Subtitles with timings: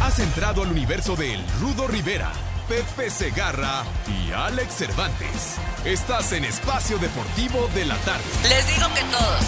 [0.00, 2.32] Has entrado al universo de El Rudo Rivera,
[2.66, 5.56] Pepe Segarra y Alex Cervantes.
[5.84, 8.24] Estás en Espacio Deportivo de la Tarde.
[8.48, 9.44] Les digo que todos.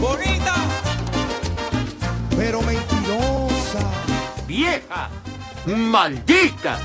[0.00, 0.54] ¡Bonita!
[2.36, 3.78] Pero mentirosa.
[4.48, 5.08] ¡Vieja!
[5.66, 6.78] ¡Maldita!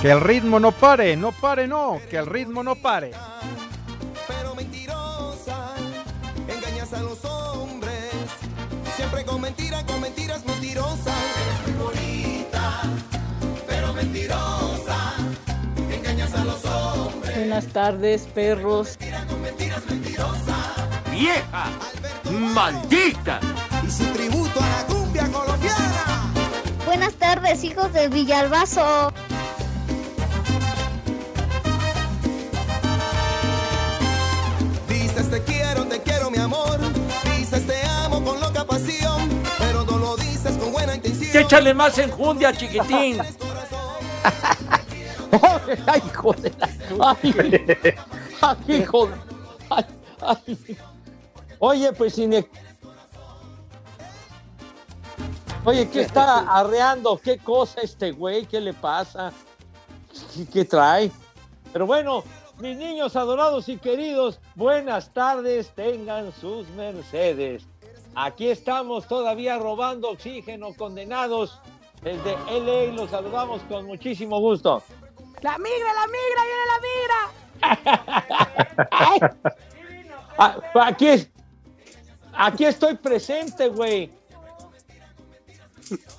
[0.00, 3.10] Que el ritmo no pare, no pare, no, que el ritmo no pare.
[9.44, 11.14] Mentiras, con mentiras mentirosas.
[11.42, 12.80] Eres muy bonita,
[13.66, 15.14] pero mentirosa.
[15.90, 17.36] Engañas a los hombres.
[17.36, 18.96] Buenas tardes, perros.
[19.28, 20.56] Con mentiras mentirosas.
[21.10, 21.66] ¡Vieja!
[22.30, 23.40] ¡Maldita!
[23.86, 26.32] Y su tributo a la cumbia colombiana.
[26.86, 29.12] Buenas tardes, hijos de Villalbazo.
[34.88, 36.80] Dices te quiero, te quiero mi amor.
[37.36, 37.83] Dices te con
[38.54, 39.42] loca pasión.
[39.58, 41.44] Pero no lo dices con buena intención.
[41.44, 43.18] ¡Échale más enjundia, chiquitín!
[45.86, 46.68] ¡Ay, hijo de la...
[47.20, 47.34] ¡Ay,
[48.40, 49.14] ay, hijo de-
[49.70, 49.84] ay,
[50.20, 50.78] ay.
[51.58, 52.46] Oye, pues sin...
[55.64, 57.18] Oye, ¿qué está arreando?
[57.22, 58.46] ¿Qué cosa este güey?
[58.46, 59.32] ¿Qué le pasa?
[60.34, 61.10] ¿Qué, qué trae?
[61.72, 62.22] Pero bueno,
[62.58, 67.64] mis niños adorados y queridos, buenas tardes, tengan sus mercedes.
[68.16, 71.60] Aquí estamos todavía robando oxígeno, condenados.
[72.02, 74.82] Desde LA los saludamos con muchísimo gusto.
[75.42, 77.20] La migra, la migra, viene la migra.
[80.36, 81.06] Ah, Aquí,
[82.32, 84.10] aquí estoy presente, güey.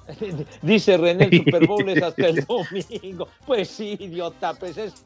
[0.62, 3.28] Dice René, el Super Bowl es hasta el domingo.
[3.46, 5.06] Pues sí, idiota, pues es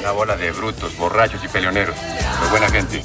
[0.00, 1.94] Una bola de brutos, borrachos y peleoneros.
[2.40, 3.02] Muy buena gente.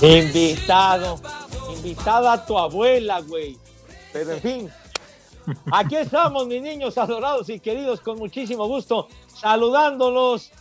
[0.02, 1.18] Invitado,
[1.74, 3.58] invitado a tu abuela, güey.
[4.12, 4.70] Pero en fin,
[5.72, 10.52] aquí estamos, mis niños adorados y queridos, con muchísimo gusto, saludándolos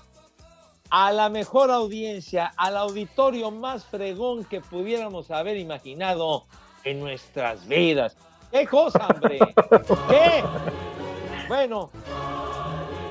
[0.90, 6.46] a la mejor audiencia, al auditorio más fregón que pudiéramos haber imaginado
[6.84, 8.18] en nuestras vidas.
[8.56, 9.38] ¿Qué cosa, hombre?
[10.08, 10.44] ¿Qué?
[11.50, 11.90] Bueno,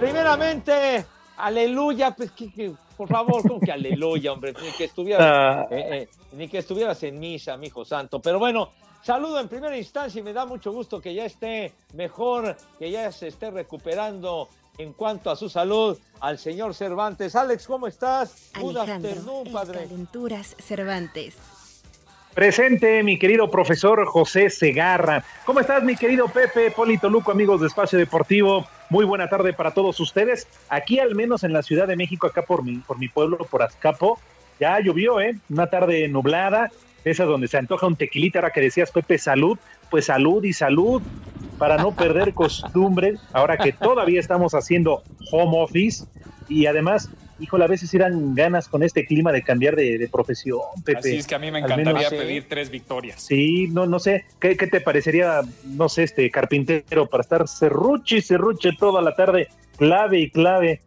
[0.01, 1.05] primeramente,
[1.37, 5.67] aleluya, pues que, que, por favor, como que aleluya, hombre, ni que estuvieras, Ah.
[5.71, 8.21] eh, eh, ni que estuvieras en misa, mi hijo santo.
[8.23, 8.71] Pero bueno,
[9.03, 13.13] saludo en primera instancia y me da mucho gusto que ya esté mejor, que ya
[13.13, 17.37] se esté recuperando en cuanto a su salud al señor Cervantes.
[17.37, 18.51] Alex, ¿cómo estás?
[18.59, 19.79] Good Alejandro, afternoon, el padre.
[19.81, 21.37] Calenturas Cervantes.
[22.35, 25.23] Presente, mi querido profesor José Segarra.
[25.47, 28.67] ¿Cómo estás, mi querido Pepe, Polito Luco, amigos de Espacio Deportivo?
[28.91, 30.49] Muy buena tarde para todos ustedes.
[30.69, 33.63] Aquí, al menos en la Ciudad de México, acá por mi, por mi pueblo, por
[33.63, 34.19] Azcapo,
[34.59, 35.37] ya llovió, ¿eh?
[35.49, 36.73] Una tarde nublada,
[37.05, 39.57] esa donde se antoja un tequilita, ahora que decías, Pepe, salud,
[39.89, 41.03] pues salud y salud,
[41.57, 46.05] para no perder costumbre, ahora que todavía estamos haciendo home office
[46.49, 47.09] y además,
[47.39, 50.99] híjole, a veces eran ganas con este clima de cambiar de, de profesión, Pepe.
[50.99, 53.21] Así es que a mí me encantaría menos- pedir tres victorias.
[53.23, 58.19] Sí, no, no sé, ¿qué, qué te parecería, no sé, este carpintero para estar serruche
[58.19, 60.81] y serruche toda la tarde clave y clave.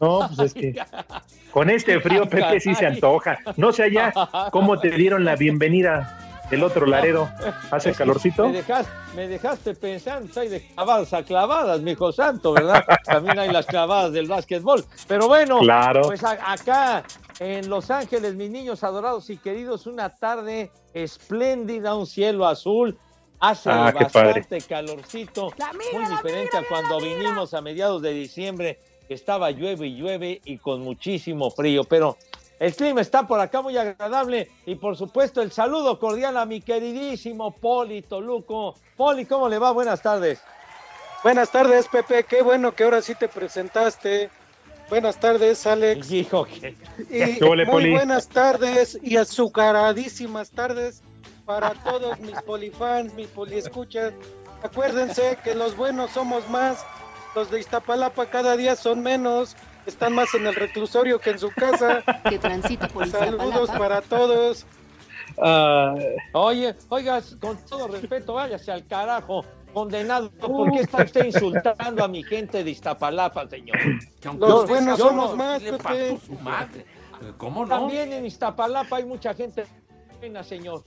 [0.00, 0.74] No, pues es que
[1.52, 3.38] con este frío, Pepe, sí se antoja.
[3.56, 4.12] No sé allá
[4.52, 7.28] cómo te dieron la bienvenida del otro Laredo.
[7.70, 8.46] ¿Hace calorcito?
[8.48, 12.84] Me dejaste, me dejaste pensando, hay de clavadas a clavadas, mi hijo santo, ¿verdad?
[13.04, 14.84] También hay las clavadas del básquetbol.
[15.08, 16.02] Pero bueno, Claro.
[16.02, 17.04] pues a- acá
[17.38, 22.96] en Los Ángeles, mis niños adorados y queridos, una tarde espléndida, un cielo azul.
[23.38, 25.52] Hace Ah, bastante calorcito,
[25.92, 28.78] muy diferente a cuando vinimos a mediados de diciembre,
[29.10, 32.16] estaba llueve y llueve y con muchísimo frío, pero
[32.58, 36.60] el clima está por acá muy agradable y por supuesto el saludo cordial a mi
[36.60, 38.74] queridísimo Poli Toluco.
[38.96, 39.72] Poli, ¿cómo le va?
[39.72, 40.40] Buenas tardes.
[41.22, 42.24] Buenas tardes, Pepe.
[42.24, 44.30] Qué bueno que ahora sí te presentaste.
[44.88, 46.10] Buenas tardes, Alex.
[46.12, 46.76] Hijo, que...
[47.10, 47.90] Y ¿Qué ole, muy Poli?
[47.92, 51.02] buenas tardes y azucaradísimas tardes
[51.44, 54.12] para todos mis polifans, mis poliescuchas.
[54.62, 56.84] Acuérdense que los buenos somos más,
[57.34, 59.56] los de Iztapalapa cada día son menos,
[59.86, 62.02] están más en el reclusorio que en su casa.
[62.28, 64.66] Que transita por Saludos para todos.
[65.38, 65.94] Ah,
[66.32, 69.44] Oye, oiga, con todo respeto, váyase al carajo,
[69.74, 70.30] condenado.
[70.30, 73.76] ¿Por qué está usted insultando a mi gente de Iztapalapa, señor?
[74.38, 76.18] Los buenos somos no- más, Pepe.
[76.26, 76.86] su madre.
[77.36, 77.68] ¿Cómo no?
[77.68, 79.64] También en Iztapalapa hay mucha gente
[80.20, 80.82] buena, señor.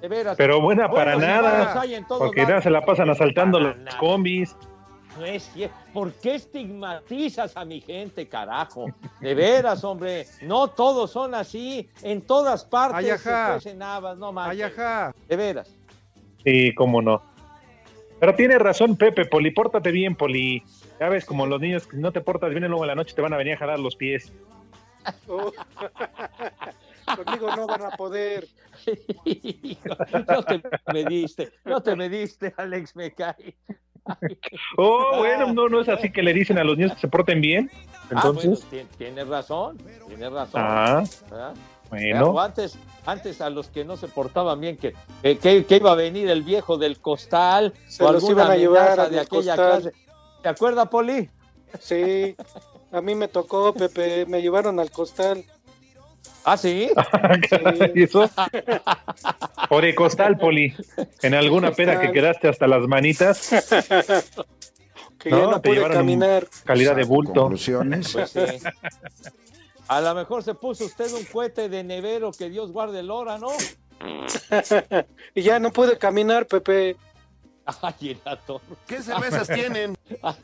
[0.00, 0.34] De veras.
[0.38, 1.78] pero buena para nada.
[2.08, 3.98] Porque nada se la pasan asaltando Para los nada.
[3.98, 4.56] combis.
[5.18, 5.76] No es cierto.
[5.92, 8.86] ¿Por qué estigmatizas a mi gente, carajo?
[9.20, 10.26] De veras, hombre.
[10.42, 11.88] No todos son así.
[12.02, 13.46] En todas partes Ay, ajá.
[13.46, 15.14] se cuecen habas, no ajá.
[15.28, 15.76] De veras.
[16.44, 17.22] Sí, cómo no.
[18.20, 20.62] Pero tiene razón, Pepe, Poli, pórtate bien, Poli.
[21.00, 23.22] Ya ves, como los niños que no te portas bien, luego en la noche te
[23.22, 24.32] van a venir a jalar los pies.
[25.26, 25.52] Oh.
[27.16, 28.46] Conmigo no van a poder.
[30.28, 33.56] no te mediste, no te mediste, Alex, me cae.
[34.76, 37.40] Oh, bueno, no, no es así que le dicen a los niños que se porten
[37.40, 37.70] bien.
[38.10, 39.78] Entonces, Ah, bueno, ti- tienes razón,
[40.08, 40.60] tienes razón.
[40.62, 41.02] ah,
[41.90, 42.40] bueno.
[42.40, 42.76] Antes,
[43.06, 46.28] antes a los que no se portaban bien, que, que, que- que iba a venir
[46.28, 49.56] el viejo del costal Se o los alguna iban a llevar amenaza al de aquella
[49.56, 49.82] costal.
[49.82, 49.96] clase.
[50.42, 51.28] ¿Te acuerdas, Poli?
[51.78, 52.34] Sí,
[52.90, 55.44] a mí me tocó, Pepe, me llevaron al costal.
[56.44, 56.90] ¿Ah, sí?
[57.94, 58.30] ¿Y eso?
[59.68, 60.74] Por el costal, Poli.
[61.22, 63.50] En alguna peda que quedaste hasta las manitas.
[65.18, 66.48] Que ya no un caminar.
[66.64, 67.48] Calidad de bulto.
[67.48, 67.72] Pues sí.
[69.88, 73.38] A lo mejor se puso usted un cohete de nevero que Dios guarde el hora,
[73.38, 73.50] ¿no?
[75.34, 76.96] y ya no pude caminar, Pepe.
[77.82, 78.60] Ay, el ator.
[78.86, 79.96] ¿Qué cervezas tienen?
[80.22, 80.36] Ay,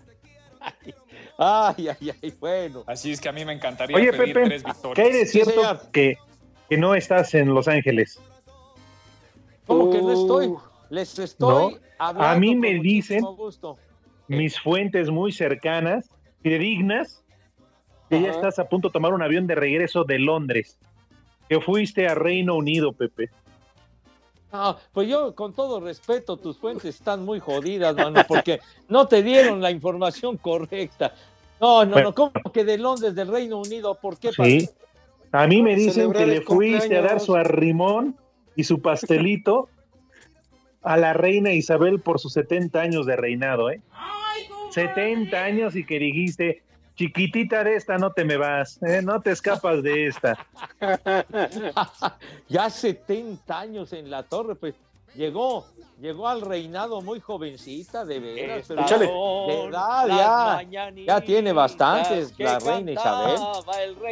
[1.38, 1.88] ay,
[2.22, 2.82] ay, bueno.
[2.86, 4.94] Así es que a mí me encantaría Oye, pedir Pepe, tres victorias.
[4.96, 5.62] ¿qué hay de cierto
[5.92, 6.16] que,
[6.68, 8.20] que no estás en Los Ángeles?
[9.66, 10.46] ¿Cómo que no estoy?
[10.46, 10.60] Uh,
[10.90, 12.28] Les estoy No, hablando.
[12.28, 13.76] a mí me dicen- gusto.
[14.28, 16.10] Mis fuentes muy cercanas,
[16.42, 17.22] fidedignas,
[18.10, 20.78] que ya estás a punto de tomar un avión de regreso de Londres.
[21.48, 23.30] Que fuiste a Reino Unido, Pepe.
[24.52, 29.22] Ah, pues yo, con todo respeto, tus fuentes están muy jodidas, mano, porque no te
[29.22, 31.14] dieron la información correcta.
[31.60, 33.94] No, no, no, ¿cómo que de Londres, del Reino Unido?
[33.94, 34.30] ¿Por qué?
[34.32, 34.68] Sí.
[35.32, 38.16] A mí me dicen que le fuiste a dar su arrimón
[38.54, 39.68] y su pastelito
[40.82, 43.80] a la reina Isabel por sus 70 años de reinado, ¿eh?
[44.70, 46.62] 70 años y que dijiste,
[46.96, 49.02] chiquitita de esta no te me vas, ¿eh?
[49.02, 50.36] no te escapas de esta.
[52.48, 54.74] ya 70 años en la torre, pues
[55.16, 55.66] llegó,
[56.00, 59.06] llegó al reinado muy jovencita, de veras, pero Échale.
[59.06, 60.06] de edad
[60.70, 63.40] ya, ya tiene bastantes la reina Isabel.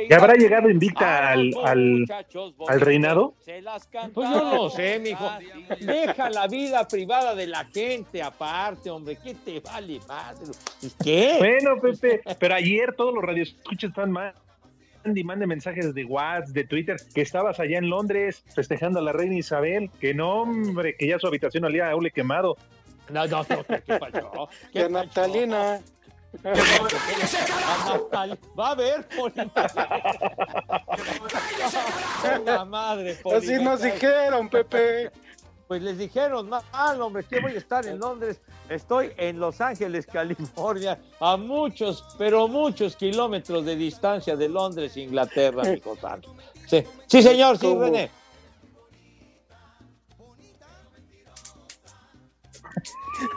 [0.08, 2.04] ¿Ya habrá llegado invicta al, al,
[2.68, 3.34] al reinado?
[4.14, 5.28] Pues yo no sé, mijo.
[5.80, 9.18] Deja la vida privada de la gente aparte, hombre.
[9.22, 10.46] ¿Qué te vale madre?
[11.02, 11.36] ¿Qué?
[11.38, 14.34] Bueno, Pepe, pero ayer todos los radioescuchas están mal.
[15.04, 19.02] Mande y mande mensajes de WhatsApp, de Twitter, que estabas allá en Londres festejando a
[19.02, 22.56] la reina Isabel, que no, hombre, que ya su habitación olía a hule quemado.
[23.10, 23.82] No, no, no, ¿qué
[24.72, 24.88] qué.
[24.88, 25.80] Natalina.
[28.58, 29.34] Va a ver, Poli.
[32.44, 35.10] La madre, Poli, Así nos dijeron, Pepe.
[35.68, 38.40] Pues les dijeron mal, hombre, que voy a estar en Londres.
[38.68, 45.62] Estoy en Los Ángeles, California, a muchos, pero muchos kilómetros de distancia de Londres, Inglaterra,
[45.62, 46.34] mi santo.
[46.66, 47.74] Sí, sí, señor, sí.
[47.74, 48.10] René.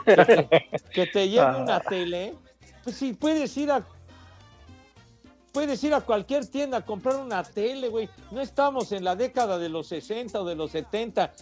[0.04, 1.62] Que te, que te lleve Ah.
[1.62, 2.34] una tele.
[2.84, 3.84] Pues sí, puedes ir a
[5.52, 8.08] puedes ir a cualquier tienda a comprar una tele, güey.
[8.30, 11.32] No estamos en la década de los 60 o de los 70.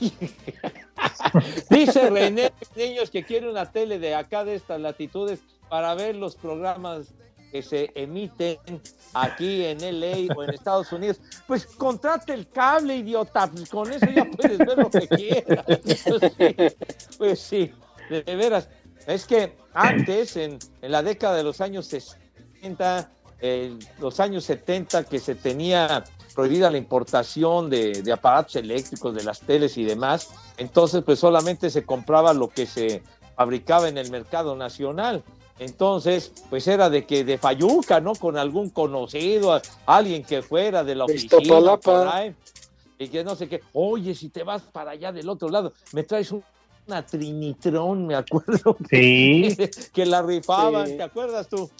[1.70, 6.36] Dice René, niños, que quiere una tele de acá de estas latitudes para ver los
[6.36, 7.14] programas
[7.52, 8.58] que se emiten
[9.12, 11.20] aquí en LA o en Estados Unidos.
[11.46, 13.50] Pues contrate el cable, idiota.
[13.70, 15.64] Con eso ya puedes ver lo que quieras.
[16.06, 16.54] Pues sí,
[17.18, 17.72] pues sí,
[18.08, 18.68] de, de veras.
[19.06, 25.04] Es que antes, en, en la década de los años 60, eh, los años 70,
[25.04, 26.04] que se tenía
[26.34, 31.70] prohibida la importación de, de aparatos eléctricos, de las teles y demás, entonces pues solamente
[31.70, 33.02] se compraba lo que se
[33.36, 35.22] fabricaba en el mercado nacional.
[35.58, 38.14] Entonces, pues era de que de Fayuca, ¿no?
[38.14, 41.78] Con algún conocido, alguien que fuera de la oficina, Iztapalapa.
[41.82, 42.34] por ahí,
[42.98, 43.60] y que no sé qué.
[43.74, 46.42] Oye, si te vas para allá del otro lado, me traes un-
[46.86, 48.76] una Trinitrón, me acuerdo.
[48.88, 49.54] Sí.
[49.56, 50.96] Que, que la rifaban, Sí.
[50.96, 51.70] ¿te acuerdas tú?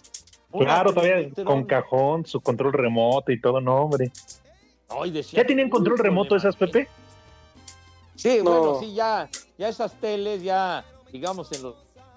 [0.51, 1.45] Una Claro, todavía Trinitrón.
[1.47, 4.11] con cajón, su control remoto y todo, no, hombre.
[4.99, 6.87] Ay, decía, ¿Ya tienen control "Híjole, remoto esas, Pepe?
[8.15, 8.49] Sí, No.
[8.49, 11.75] bueno, sí, ya, ya esas teles, ya, digamos, en los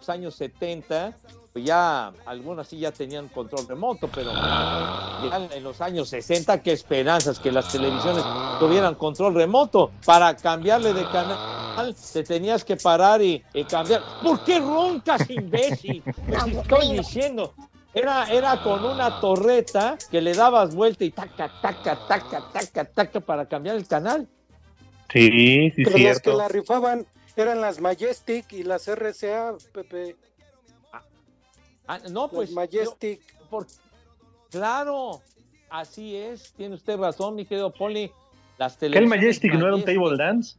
[0.09, 1.15] años 70,
[1.53, 6.73] pues ya algunas sí ya tenían control remoto, pero ya en los años 60, qué
[6.73, 8.25] esperanzas que las televisiones
[8.59, 9.91] tuvieran control remoto.
[10.05, 14.03] Para cambiarle de canal, te tenías que parar y, y cambiar.
[14.23, 16.03] ¿Por qué roncas, imbécil?
[16.29, 17.55] Te estoy diciendo.
[17.95, 23.21] Era, era con una torreta que le dabas vuelta y taca, taca, taca, taca, taca
[23.21, 24.29] para cambiar el canal.
[25.13, 30.17] Sí, sí, Pero las que la rifaban eran las Majestic y las RCA, Pepe.
[31.87, 32.49] Ah, no, pues.
[32.51, 33.21] Las Majestic.
[33.21, 33.67] yo- por-
[34.51, 35.21] claro,
[35.71, 36.53] así es.
[36.55, 38.11] Tiene usted razón, mi querido Poli.
[38.59, 40.57] Las ¿Que el Majestic no era un table dance?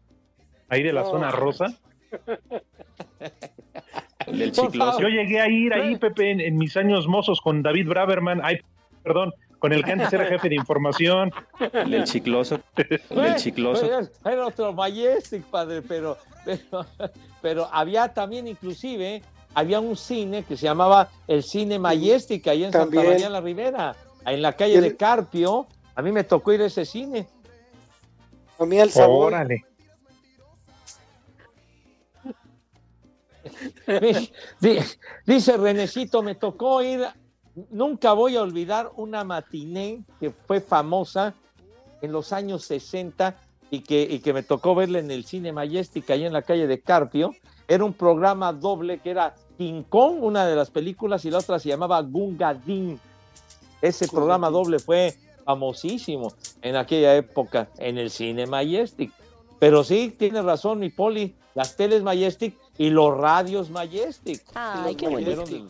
[0.69, 1.09] Ahí de la No.
[1.11, 1.65] zona rosa.
[4.27, 4.51] El del.
[4.99, 8.41] Yo llegué a ir ahí, Pepe, en, en mis años mozos con David Braverman.
[8.43, 8.59] Ay,
[9.03, 11.31] perdón, con el que antes era jefe de información.
[11.73, 12.59] El del chicloso.
[12.75, 13.85] El del chicloso.
[13.85, 16.85] Era, era otro Majestic, padre, pero, pero,
[17.41, 19.21] pero había también, inclusive,
[19.53, 23.03] había un cine que se llamaba el Cine Majestic, ahí en También.
[23.03, 25.67] Santa María la Ribera, en la calle El- de Carpio.
[25.95, 27.25] A mí me tocó ir a ese cine.
[28.59, 29.27] A mí el sabor.
[29.33, 29.63] Órale.
[35.25, 37.05] Dice Renecito, me tocó ir,
[37.69, 41.33] nunca voy a olvidar una matiné que fue famosa
[42.01, 43.39] en los años 60
[43.71, 46.67] y que, y que me tocó verla en el cine Majestic, ahí en la calle
[46.67, 47.31] de Carpio.
[47.67, 51.59] Era un programa doble que era King Kong, una de las películas, y la otra
[51.59, 52.99] se llamaba Gunga Din.
[53.81, 55.15] Ese programa doble fue
[55.45, 59.11] famosísimo en aquella época en el cine Majestic.
[59.59, 64.41] Pero sí, tiene razón mi poli, las teles Majestic y los radios Majestic.
[64.53, 65.69] Ay, qué del-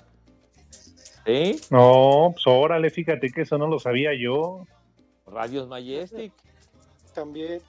[1.25, 4.65] Sí, No, pues órale, fíjate que eso no lo sabía yo.
[5.27, 6.31] radios Majestic.
[7.13, 7.61] También.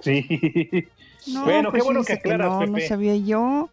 [0.00, 0.86] Sí.
[1.26, 2.86] No, bueno, qué pues bueno que aclaras, no, no Pepe.
[2.88, 3.68] sabía yo.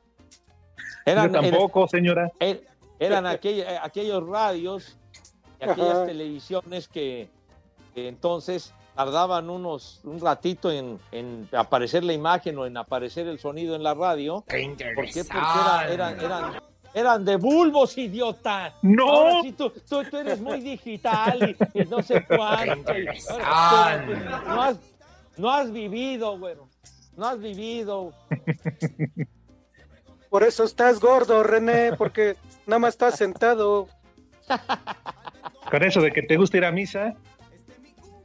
[1.06, 2.32] Eran, yo tampoco, señora.
[2.40, 2.62] eran,
[3.00, 4.98] eran aquell- eh, aquellos radios
[5.62, 6.06] y aquellas Ajá.
[6.08, 7.30] televisiones que,
[7.94, 13.40] que entonces tardaban unos un ratito en, en aparecer la imagen o en aparecer el
[13.40, 14.42] sonido en la radio.
[14.42, 14.96] ¿Por qué?
[14.96, 16.54] Porque era- eran, eran,
[16.94, 18.74] eran de bulbos, idiota.
[18.82, 19.08] No.
[19.10, 22.98] Ahora sí, tú, tú, tú eres muy digital y, y no sé cuánto.
[22.98, 23.06] y-
[23.44, 24.78] ahora, pero, no, has,
[25.38, 26.70] no has vivido, güero.
[27.18, 28.14] No has vivido.
[30.30, 32.36] Por eso estás gordo, René, porque
[32.66, 33.88] nada más estás sentado.
[35.72, 37.16] Con eso de que te gusta ir a misa.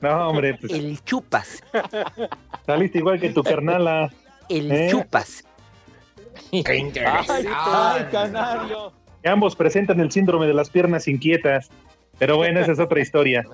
[0.00, 1.62] No, hombre, pues El chupas,
[2.66, 4.10] saliste igual que tu carnala.
[4.48, 4.88] el ¿Eh?
[4.90, 5.44] chupas.
[6.52, 8.92] Ay, ay, canario.
[9.22, 11.68] Que ambos presentan el síndrome de las piernas inquietas.
[12.18, 13.44] Pero bueno, esa es otra historia.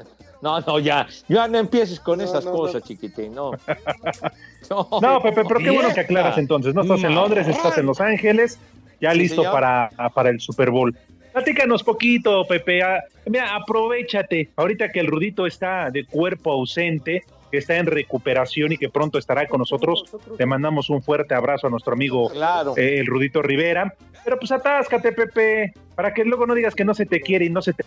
[0.43, 3.53] No, no, ya, ya no empieces con No, esas no, cosas, chiquitín, no.
[4.71, 6.75] No, No, Pepe, pero qué bueno que aclaras entonces.
[6.75, 8.59] No estás en Londres, estás en Los Ángeles,
[9.01, 10.97] ya Sí, listo para, para el Super Bowl.
[11.37, 12.83] Platícanos poquito, Pepe.
[12.83, 14.49] Ah, Mira, aprovechate.
[14.57, 19.19] Ahorita que el Rudito está de cuerpo ausente, que está en recuperación y que pronto
[19.19, 20.05] estará con nosotros,
[20.39, 22.73] le mandamos un fuerte abrazo a nuestro amigo Claro.
[22.79, 23.95] eh, el Rudito Rivera.
[24.25, 27.51] Pero pues atáscate, Pepe, para que luego no digas que no se te quiere y
[27.51, 27.85] no se te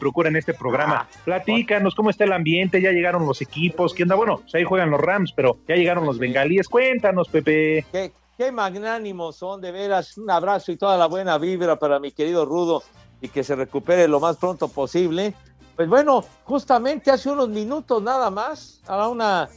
[0.00, 1.06] procura en este programa.
[1.26, 4.14] Platícanos cómo está el ambiente, ya llegaron los equipos, ¿qué onda?
[4.14, 6.66] Bueno, pues ahí juegan los Rams, pero ya llegaron los bengalíes.
[6.66, 7.84] Cuéntanos, Pepe.
[7.92, 10.16] Qué, qué magnánimos son, de veras.
[10.18, 12.82] Un abrazo y toda la buena vibra para mi querido Rudo
[13.20, 15.34] y que se recupere lo más pronto posible.
[15.74, 19.48] Pues bueno, justamente hace unos minutos nada más, a una,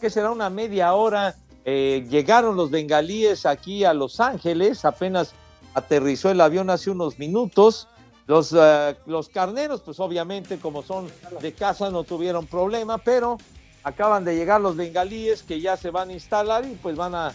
[0.00, 5.34] que será una media hora, eh, llegaron los bengalíes aquí a Los Ángeles, apenas
[5.74, 7.88] aterrizó el avión hace unos minutos.
[8.26, 11.08] Los, eh, los carneros, pues obviamente como son
[11.40, 13.38] de casa no tuvieron problema, pero
[13.84, 17.32] acaban de llegar los bengalíes que ya se van a instalar y pues van a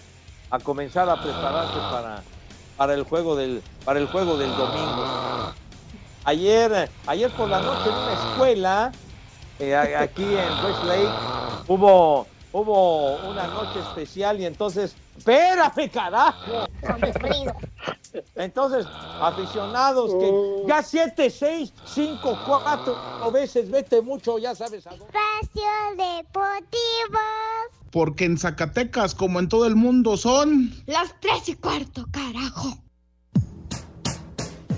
[0.53, 2.21] a comenzar a prepararse para,
[2.77, 5.51] para el juego del para el juego del domingo.
[6.25, 8.91] Ayer, ayer por la noche en una escuela
[9.57, 11.09] eh, aquí en Westlake
[11.67, 16.67] hubo hubo una noche especial y entonces, espérame carajo.
[18.35, 18.85] Entonces,
[19.19, 25.05] aficionados que ya 7, 6, 5, 4 veces, vete mucho, ya sabes a dónde.
[25.05, 25.63] Espacio
[25.97, 27.82] Deportivo.
[27.93, 30.71] Porque en Zacatecas, como en todo el mundo, son...
[30.87, 32.79] Las tres y cuarto, carajo.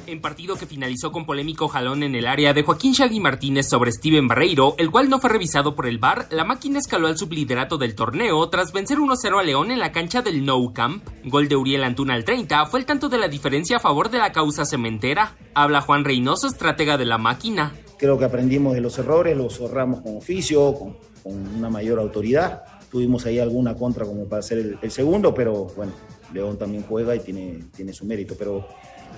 [0.06, 3.94] En partido que finalizó con polémico jalón en el área de Joaquín Shaggy Martínez sobre
[3.94, 7.78] Steven Barreiro, el cual no fue revisado por el VAR, la máquina escaló al subliderato
[7.78, 11.08] del torneo tras vencer 1-0 a León en la cancha del Nou Camp.
[11.24, 14.18] Gol de Uriel Antuna al 30 fue el tanto de la diferencia a favor de
[14.18, 15.38] la causa cementera.
[15.54, 17.74] Habla Juan Reynoso, estratega de la máquina.
[17.98, 22.75] Creo que aprendimos de los errores, los ahorramos con oficio, con, con una mayor autoridad.
[22.90, 25.92] Tuvimos ahí alguna contra como para hacer el, el segundo, pero bueno,
[26.34, 28.36] León también juega y tiene, tiene su mérito.
[28.38, 28.68] Pero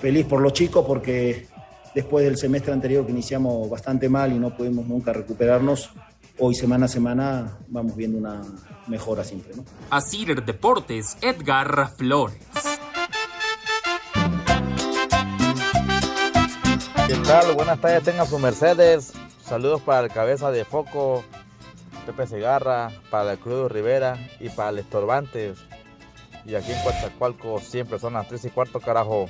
[0.02, 1.48] feliz por los chicos porque
[1.94, 5.92] después del semestre anterior que iniciamos bastante mal y no pudimos nunca recuperarnos,
[6.40, 8.42] hoy semana a semana vamos viendo una
[8.88, 9.56] mejora siempre.
[9.56, 9.64] ¿no?
[9.90, 12.38] Asir Deportes, Edgar Flores.
[17.08, 17.56] ¿Qué tal?
[17.56, 19.14] Buenas tardes, tengan su Mercedes.
[19.42, 21.24] Saludos para el cabeza de foco,
[22.08, 25.60] Pepe Segarra, para el Crudo Rivera y para el Estorbantes.
[26.46, 29.26] Y aquí en Coatzacoalco siempre son las 3 y cuarto, carajo.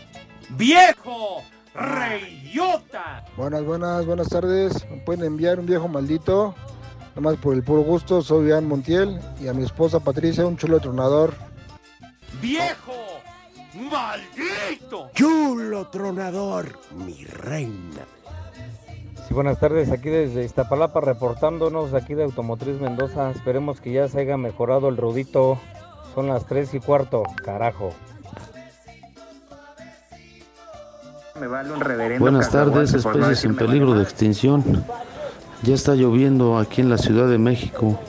[0.50, 1.42] ¡Viejo!
[1.74, 3.26] ¡Reyota!
[3.36, 4.88] Buenas, buenas, buenas tardes.
[4.92, 6.54] Me pueden enviar un viejo maldito.
[7.10, 8.22] Nada más por el puro gusto.
[8.22, 11.34] Soy Ian Montiel y a mi esposa Patricia un chulo tronador.
[12.40, 12.94] ¡Viejo!
[13.74, 15.10] ¡Maldito!
[15.16, 18.06] Chulo tronador, mi reina.
[19.28, 23.30] Sí, buenas tardes, aquí desde Iztapalapa reportándonos aquí de Automotriz Mendoza.
[23.32, 25.60] Esperemos que ya se haya mejorado el rudito.
[26.16, 27.90] Son las 3 y cuarto, carajo.
[32.20, 34.64] Buenas tardes, especies en peligro de extinción.
[35.64, 38.00] Ya está lloviendo aquí en la Ciudad de México.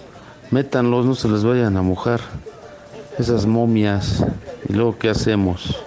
[0.53, 2.21] Métanlos, no se les vayan a mojar.
[3.19, 4.25] Esas momias.
[4.69, 5.83] ¿Y luego qué hacemos?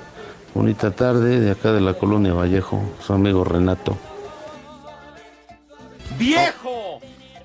[0.53, 3.95] Bonita tarde de acá de la colonia Vallejo, su amigo Renato.
[6.21, 6.99] ¡Viejo!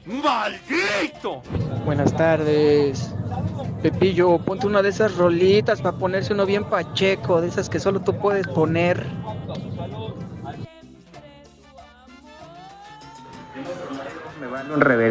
[0.05, 1.41] ¡Maldito!
[1.87, 3.11] Buenas tardes.
[3.81, 8.01] Pepillo, ponte una de esas rolitas para ponerse uno bien pacheco, de esas que solo
[8.01, 9.03] tú puedes poner.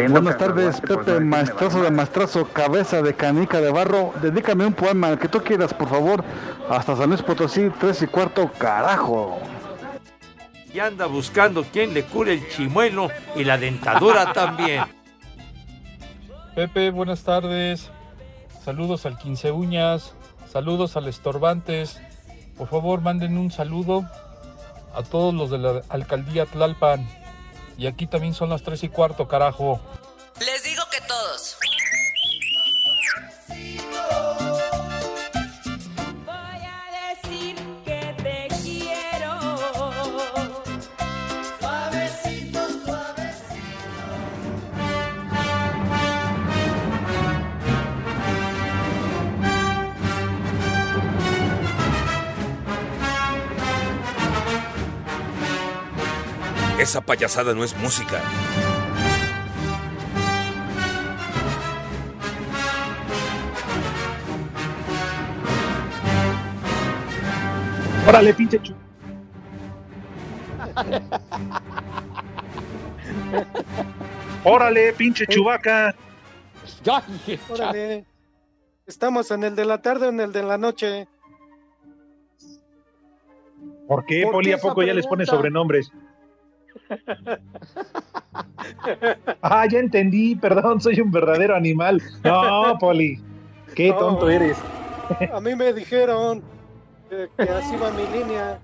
[0.10, 4.14] Buenas tardes, Pepe, maestrazo de maestrazo, cabeza de canica de barro.
[4.22, 6.24] Dedícame un poema, el que tú quieras, por favor.
[6.70, 9.40] Hasta San Luis Potosí, tres y cuarto, carajo.
[10.76, 14.84] Y anda buscando quien le cure el chimuelo y la dentadura también.
[16.54, 17.90] Pepe, buenas tardes.
[18.66, 20.16] Saludos al Quince Uñas.
[20.52, 22.02] Saludos al Estorbantes.
[22.58, 24.04] Por favor, manden un saludo
[24.94, 27.08] a todos los de la alcaldía Tlalpan.
[27.78, 29.80] Y aquí también son las tres y cuarto, carajo.
[30.42, 31.58] Les digo que todos.
[56.86, 58.22] Esa payasada no es música.
[68.08, 68.76] Órale, pinche chu.
[74.44, 75.96] Órale, pinche chubaca.
[77.50, 78.06] Órale.
[78.86, 81.08] ¿Estamos en el de la tarde o en el de la noche?
[83.88, 84.52] ¿Por qué, ¿Por Poli?
[84.52, 85.92] ¿A poco ya les pone sobrenombres?
[89.42, 92.02] Ah, ya entendí, perdón, soy un verdadero animal.
[92.24, 93.20] No, Poli,
[93.76, 93.98] qué No.
[93.98, 94.58] tonto eres.
[95.34, 96.42] A mí me dijeron
[97.10, 98.60] que, que así va mi línea.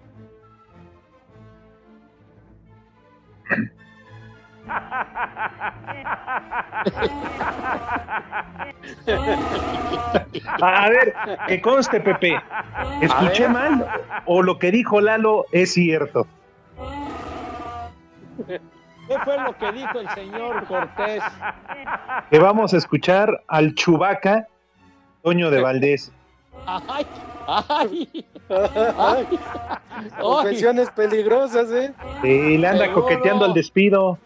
[10.62, 11.14] A ver,
[11.48, 12.40] que conste, Pepe.
[13.02, 13.86] ¿Escuché mal
[14.26, 16.28] o lo que dijo Lalo es cierto?
[18.48, 21.24] ¿Qué fue lo que dijo el señor Cortés?
[22.30, 24.48] Que vamos a escuchar al chubaca
[25.24, 26.12] Toño de Valdés.
[26.66, 27.06] ¡Ay!
[27.48, 28.26] ¡Ay!
[28.98, 29.40] Ay,
[30.22, 31.94] Confesiones peligrosas, ¿eh?
[32.22, 33.02] Sí, le anda Seguro.
[33.04, 34.18] coqueteando al despido.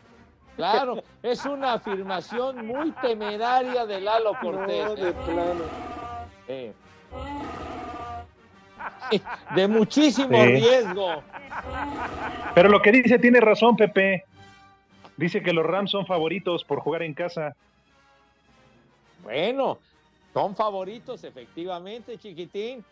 [0.55, 4.85] Claro, es una afirmación muy temeraria de Lalo Cortés.
[4.85, 5.13] No, de ¿eh?
[5.25, 5.63] plano.
[6.47, 6.73] Eh,
[9.55, 10.51] de muchísimo Sí.
[10.51, 11.23] riesgo.
[12.53, 14.25] Pero lo que dice tiene razón, Pepe.
[15.17, 17.55] Dice que los Rams son favoritos por jugar en casa.
[19.23, 19.79] Bueno,
[20.33, 22.83] son favoritos, efectivamente, chiquitín.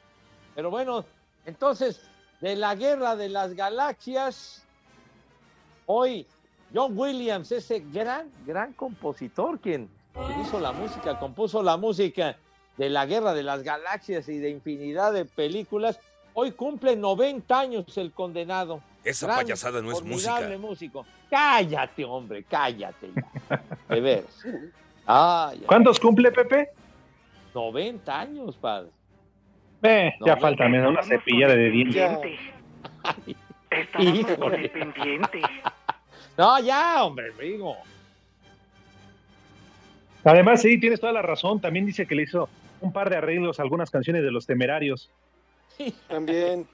[0.55, 1.05] Pero bueno,
[1.45, 2.09] entonces,
[2.41, 4.65] de la guerra de las galaxias,
[5.85, 6.25] hoy
[6.73, 12.37] John Williams, ese gran, gran compositor, quien, quien hizo la música, compuso la música
[12.77, 15.99] de la guerra de las galaxias y de infinidad de películas,
[16.33, 18.81] hoy cumple 90 años el condenado.
[19.03, 20.39] Esa Gran, payasada no es música.
[20.59, 21.05] músico.
[21.29, 23.61] Cállate, hombre, cállate ya.
[23.89, 24.43] De veras.
[25.05, 25.63] Ay, ay.
[25.67, 26.69] ¿Cuántos cumple, Pepe?
[27.53, 28.89] 90 años, padre.
[29.83, 32.39] Eh, ya No, falta, me da una cepillada de dientes.
[33.99, 34.71] Híjole.
[36.37, 37.75] No, ya, hombre, digo.
[40.23, 41.59] Además, sí, tienes toda la razón.
[41.61, 42.49] También dice que le hizo
[42.83, 45.09] un par de arreglos a algunas canciones de los temerarios.
[46.07, 46.67] También.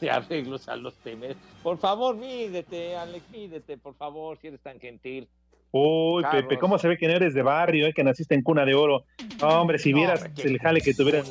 [0.00, 1.36] De arreglos a los temes.
[1.62, 5.28] Por favor, mídete, Alex, mídete, por favor, si eres tan gentil.
[5.70, 6.42] Uy, Carlos.
[6.42, 8.74] Pepe, ¿cómo se ve que no eres de barrio, eh, que naciste en cuna de
[8.74, 9.04] oro?
[9.40, 11.30] No, hombre, si No, vieras hombre, qué el jale que tuvieras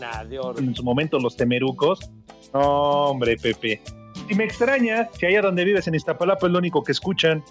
[0.57, 2.11] en su momento los temerucos.
[2.51, 3.79] No, hombre, Pepe.
[4.27, 7.43] Y me extraña que allá donde vives en Iztapalapa es lo único que escuchan.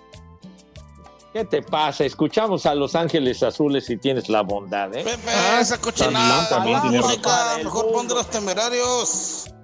[1.32, 2.04] ¿Qué te pasa?
[2.04, 5.02] Escuchamos a Los Ángeles Azules si tienes la bondad, ¿eh?
[5.02, 9.54] Pepe, esa cochinada, también la música, mejor pon de los temerarios.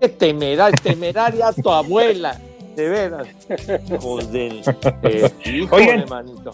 [0.00, 2.40] Qué temeraria, temeraria tu abuela.
[2.76, 3.28] De veras.
[3.90, 4.62] Hijos del.
[5.02, 6.08] eh, Oigan.
[6.08, 6.52] manito.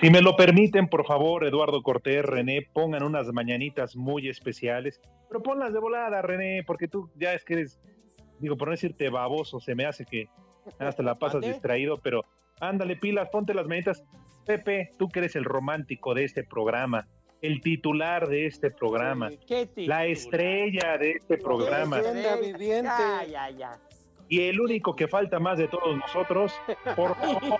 [0.00, 5.00] Si me lo permiten, por favor, Eduardo Cortés, René, pongan unas mañanitas muy especiales.
[5.28, 7.80] Pero ponlas de volada, René, porque tú ya es que eres,
[8.38, 10.28] digo, por no decirte baboso, se me hace que
[10.78, 12.24] hasta la pasas distraído, pero
[12.62, 14.02] ándale pilas, ponte las mañanitas.
[14.46, 17.06] Pepe, tú que eres el romántico de este programa,
[17.42, 22.00] el titular de este programa, ¿Qué te- la estrella de este programa
[22.40, 22.88] viviente.
[22.88, 23.78] Ya, ya, ya.
[24.28, 26.52] y el único que falta más de todos nosotros,
[26.96, 27.58] por favor,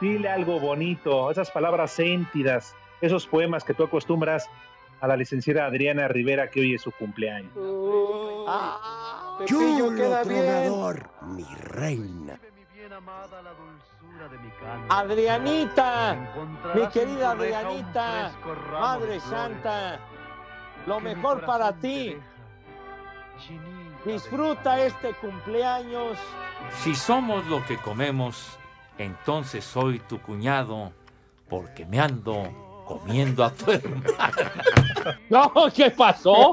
[0.00, 4.48] dile algo bonito, esas palabras sentidas, esos poemas que tú acostumbras
[5.00, 7.50] a la licenciada Adriana Rivera que hoy es su cumpleaños.
[7.56, 10.42] Uy, Ah, Pepillo Chulo queda bien.
[13.00, 14.88] Mi.
[14.88, 16.16] Adrianita,
[16.74, 18.32] mi querida Adrianita,
[18.72, 19.98] Madre Santa,
[20.86, 22.16] lo mejor para ti.
[24.04, 26.18] Disfruta este cumpleaños.
[26.82, 28.58] Si somos lo que comemos,
[28.98, 30.92] entonces soy tu cuñado,
[31.48, 34.02] porque me ando comiendo a tu hermano.
[35.28, 36.52] No, ¿qué pasó?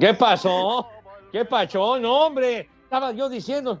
[0.00, 0.88] ¿Qué pasó?
[1.30, 2.00] ¿Qué pasó?
[2.00, 3.80] No, hombre, estaba yo diciendo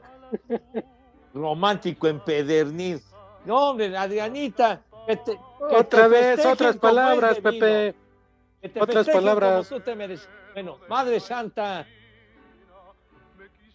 [1.34, 3.00] romántico empedernido.
[3.44, 7.38] No, hombre, Adrianita, que te, que Otra te vez, otras palabras.
[7.40, 7.94] Pepe.
[8.60, 9.68] Que te Otras palabras.
[9.68, 10.28] como tú te mereces.
[10.52, 11.86] Bueno, Madre Santa,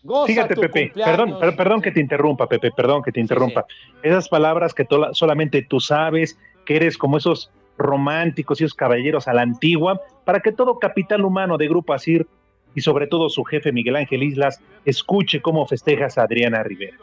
[0.04, 1.18] goza Fíjate, tu Pepe, cumpleaños.
[1.18, 3.66] perdón, per- perdón que te interrumpa, Pepe, perdón que te interrumpa.
[4.04, 9.28] Esas palabras que tola- solamente tú sabes, que eres como esos románticos y esos caballeros
[9.28, 12.28] a la antigua, para que todo capital humano de Grupo Asir
[12.76, 16.98] y sobre todo su jefe Miguel Ángel Islas escuche cómo festejas a Adriana Rivera.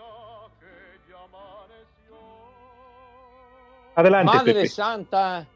[3.95, 4.69] Adelante, Madre Pepe.
[4.69, 5.47] Santa,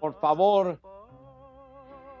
[0.00, 0.78] por favor,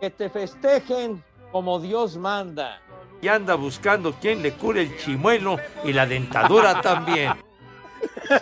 [0.00, 2.80] que te festejen como Dios manda.
[3.20, 7.32] Y anda buscando quien le cure el chimuelo y la dentadura también.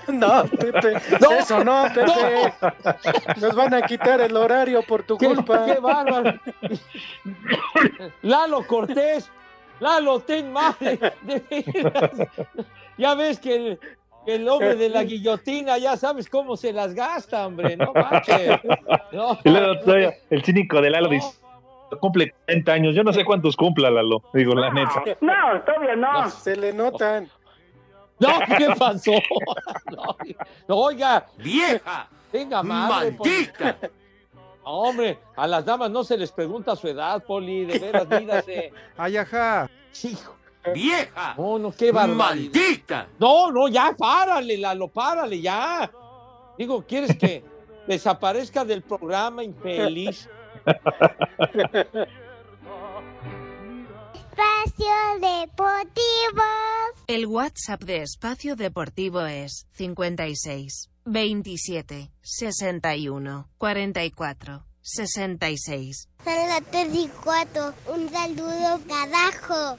[0.08, 2.54] No, Pepe, No, eso no, Pepe.
[3.40, 5.66] Nos van a quitar el horario por tu ¡Qué, culpa.
[5.66, 6.40] qué bárbaro!
[8.22, 9.30] Lalo Cortés,
[9.80, 12.10] Lalo, ten madre, de veras.
[12.96, 13.80] Ya ves que el,
[14.24, 18.60] que el hombre de la guillotina, ya sabes cómo se las gasta, hombre, no manches.
[19.12, 19.36] No.
[19.38, 21.40] Todavía el cínico de Lalo dice,
[22.00, 25.02] cumple 40 años, yo no sé cuántos cumpla Lalo, digo la neta.
[25.20, 26.30] No, todavía no.
[26.30, 27.28] Se le notan.
[28.20, 29.12] No, ¿qué pasó?
[30.68, 32.08] No, oiga, ¡Vieja!
[32.32, 33.12] venga, madre.
[33.12, 33.30] Poli.
[33.30, 33.76] ¡Maldita!
[34.62, 38.72] Hombre, a las damas no se les pregunta su edad, Poli, de veras, mírase.
[38.96, 39.68] Ay, ajá.
[40.04, 40.36] Hijo,
[40.74, 41.34] ¡Vieja!
[41.36, 42.16] no, no, qué barbaridad.
[42.16, 43.08] ¡Maldita!
[43.18, 45.90] No, no, ya, párale, Lalo, párale, ya.
[46.58, 47.42] Digo, ¿quieres que
[47.86, 50.28] desaparezca del programa, infeliz?
[54.14, 56.42] Espacio Deportivo.
[57.06, 66.08] El WhatsApp de Espacio Deportivo es 56 27 61 44 66.
[66.24, 67.74] Son las 3 y 4.
[67.94, 69.78] Un saludo, carajo.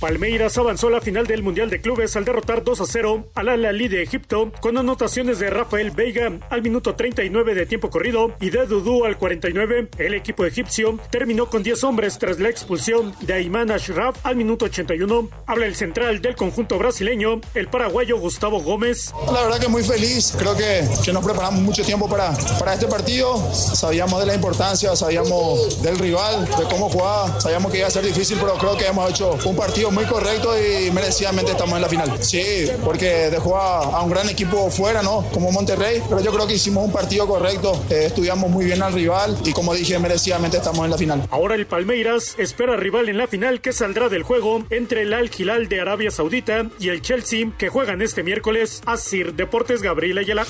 [0.00, 3.48] Palmeiras avanzó a la final del Mundial de Clubes al derrotar 2 a 0 al
[3.48, 8.32] Al Ahly de Egipto con anotaciones de Rafael Veiga al minuto 39 de tiempo corrido
[8.40, 9.88] y de Dudu al 49.
[9.98, 14.66] El equipo egipcio terminó con 10 hombres tras la expulsión de Ayman Ashraf al minuto
[14.66, 15.28] 81.
[15.46, 19.12] Habla el central del conjunto brasileño, el paraguayo Gustavo Gómez.
[19.26, 22.86] La verdad que muy feliz, creo que, que nos preparamos mucho tiempo para, para este
[22.86, 27.90] partido, sabíamos de la importancia, sabíamos del rival, de cómo jugaba, sabíamos que iba a
[27.90, 31.82] ser difícil, pero creo que hemos hecho un partido muy correcto y merecidamente estamos en
[31.82, 32.22] la final.
[32.22, 35.24] Sí, porque dejó a, a un gran equipo fuera, ¿no?
[35.32, 38.92] Como Monterrey, pero yo creo que hicimos un partido correcto, eh, estudiamos muy bien al
[38.92, 41.26] rival y como dije, merecidamente estamos en la final.
[41.30, 45.30] Ahora el Palmeiras espera rival en la final que saldrá del juego entre el Al
[45.36, 48.82] Hilal de Arabia Saudita y el Chelsea que juegan este miércoles.
[48.86, 50.46] Asir Deportes Gabriel Ayala.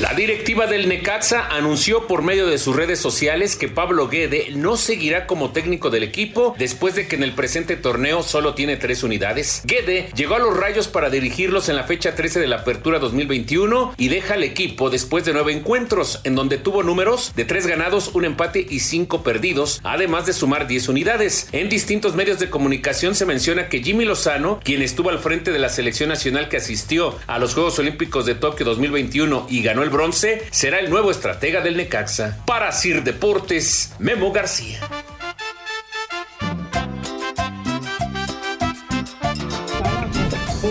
[0.00, 4.76] La directiva del Necaxa anunció por medio de sus redes sociales que Pablo Guede no
[4.76, 9.04] seguirá como técnico del equipo después de que en el presente torneo solo tiene tres
[9.04, 9.62] unidades.
[9.64, 13.94] Guede llegó a los Rayos para dirigirlos en la fecha 13 de la Apertura 2021
[13.96, 18.10] y deja al equipo después de nueve encuentros en donde tuvo números de tres ganados,
[18.14, 21.48] un empate y cinco perdidos, además de sumar 10 unidades.
[21.52, 25.60] En distintos medios de comunicación se menciona que Jimmy Lozano, quien estuvo al frente de
[25.60, 29.90] la selección nacional que asistió a los Juegos Olímpicos de Tokio 2021 y ganó el
[29.90, 32.42] bronce, será el nuevo estratega del Necaxa.
[32.46, 34.80] Para Sir Deportes, Memo García.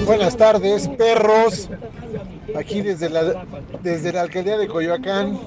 [0.06, 1.70] Buenas tardes, perros.
[2.56, 3.46] Aquí desde la,
[3.82, 5.40] desde la alcaldía de Coyoacán,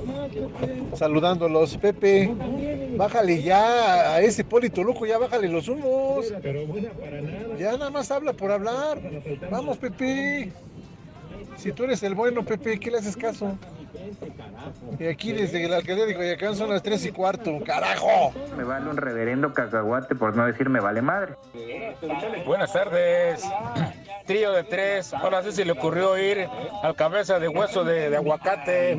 [0.95, 1.77] saludándolos.
[1.77, 2.33] Pepe,
[2.97, 6.33] bájale ya a ese Polito Loco, ya bájale los humos.
[7.59, 8.99] Ya nada más habla por hablar.
[9.51, 10.53] Vamos, Pepe.
[11.57, 13.57] Si tú eres el bueno, Pepe, ¿qué le haces caso?
[14.99, 18.33] Y aquí desde la alcaldía de Coyoacán son las 3 y cuarto, carajo.
[18.57, 21.35] Me vale un reverendo cacahuate por no decir me vale madre.
[22.47, 23.43] Buenas tardes.
[24.27, 25.15] Trío de tres.
[25.15, 26.49] Ahora sí se le ocurrió ir
[26.83, 28.97] al cabeza de hueso de, de aguacate.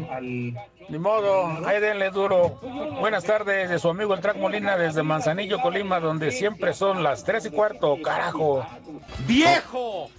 [0.90, 2.60] Ni modo, ahí denle duro.
[3.00, 7.24] Buenas tardes de su amigo el Track Molina desde Manzanillo, Colima, donde siempre son las
[7.24, 8.66] tres y cuarto, carajo.
[9.28, 10.10] ¡Viejo!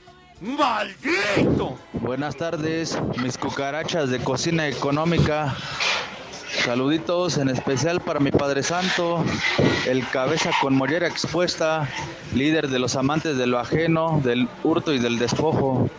[0.40, 1.77] ¡Maldito!
[1.94, 5.57] Buenas tardes, mis cucarachas de cocina económica.
[6.64, 9.24] Saluditos en especial para mi Padre Santo,
[9.87, 11.88] el cabeza con mollera expuesta,
[12.35, 15.90] líder de los amantes de lo ajeno, del hurto y del despojo.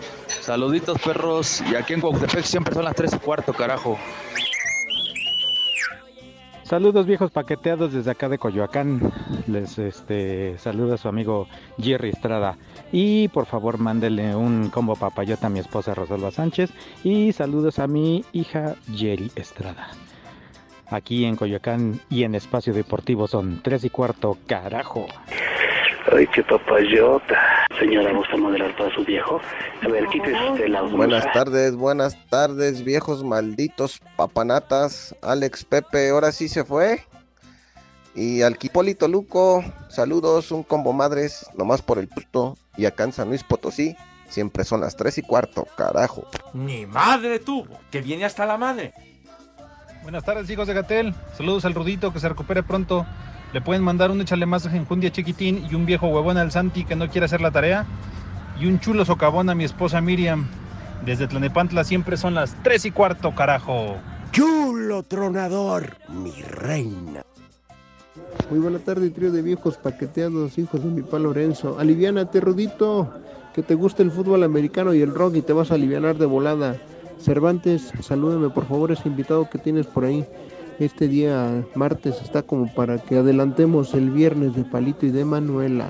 [0.42, 4.00] Saluditos perros, y aquí en Cuauhtémoc siempre son las tres y cuarto, carajo.
[6.70, 9.12] Saludos viejos paqueteados desde acá de Coyoacán.
[9.48, 11.48] Les este saluda su amigo
[11.80, 12.60] Jerry Estrada.
[12.92, 16.70] Y por favor mándele un combo papayota a mi esposa Rosalba Sánchez.
[17.04, 19.88] Y saludos a mi hija Jerry Estrada.
[20.92, 25.06] Aquí en Coyoacán y en Espacio Deportivo son tres y cuarto, carajo.
[26.12, 27.38] Ay, qué papayota.
[27.78, 29.40] Señora, ¿gusta modelar para su viejo?
[29.84, 30.98] A ver, quítese usted la blusa.
[30.98, 35.16] Buenas tardes, buenas tardes, viejos malditos papanatas.
[35.22, 37.04] Alex Pepe, ahora sí se fue.
[38.16, 42.58] Y al Kipolito Luco, saludos, un combo madres, nomás por el puto.
[42.76, 43.96] Y acá en San Luis Potosí,
[44.28, 46.24] siempre son las tres y cuarto, carajo.
[46.54, 48.94] Ni madre tuvo, que viene hasta la madre.
[50.02, 51.14] Buenas tardes, hijos de Gatel.
[51.38, 53.06] Saludos al Rudito, que se recupere pronto.
[53.54, 56.96] Le pueden mandar un échale más enjundia chiquitín y un viejo huevón al Santi que
[56.96, 57.86] no quiere hacer la tarea.
[58.60, 60.48] Y un chulo socavón a mi esposa Miriam.
[61.06, 63.98] Desde Tlanepantla siempre son las tres y cuarto, carajo.
[64.32, 67.24] Chulo tronador, mi reina.
[68.50, 71.78] Muy buena tarde, trío de viejos paqueteados, hijos de mi pa Lorenzo.
[71.78, 73.14] Aliviánate, Rudito,
[73.54, 76.26] que te gusta el fútbol americano y el rock y te vas a alivianar de
[76.26, 76.78] volada.
[77.20, 80.26] Cervantes, salúdame por favor ese invitado que tienes por ahí.
[80.80, 85.90] Este día martes está como para que adelantemos el viernes de Palito y de Manuela.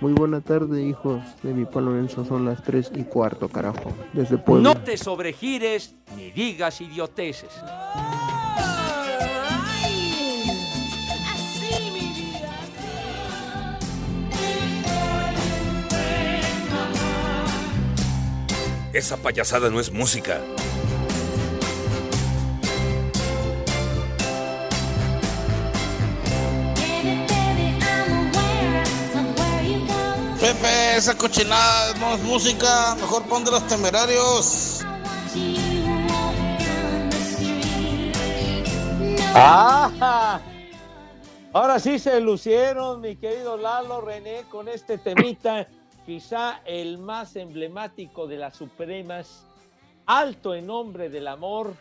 [0.00, 2.24] Muy buena tarde, hijos de mi pa Lorenzo.
[2.24, 3.92] Son las 3 y cuarto, carajo.
[4.12, 4.74] Desde Puebla.
[4.74, 7.50] No te sobregires ni digas idioteces.
[18.92, 20.40] Esa payasada no es música.
[30.38, 32.94] Pepe, esa cochinada no es música.
[32.96, 34.84] Mejor pon de los temerarios.
[39.34, 40.38] ¡Ah!
[41.54, 45.66] Ahora sí se lucieron, mi querido Lalo René, con este temita,
[46.06, 49.44] quizá el más emblemático de las Supremas,
[50.06, 51.74] Alto en Nombre del Amor,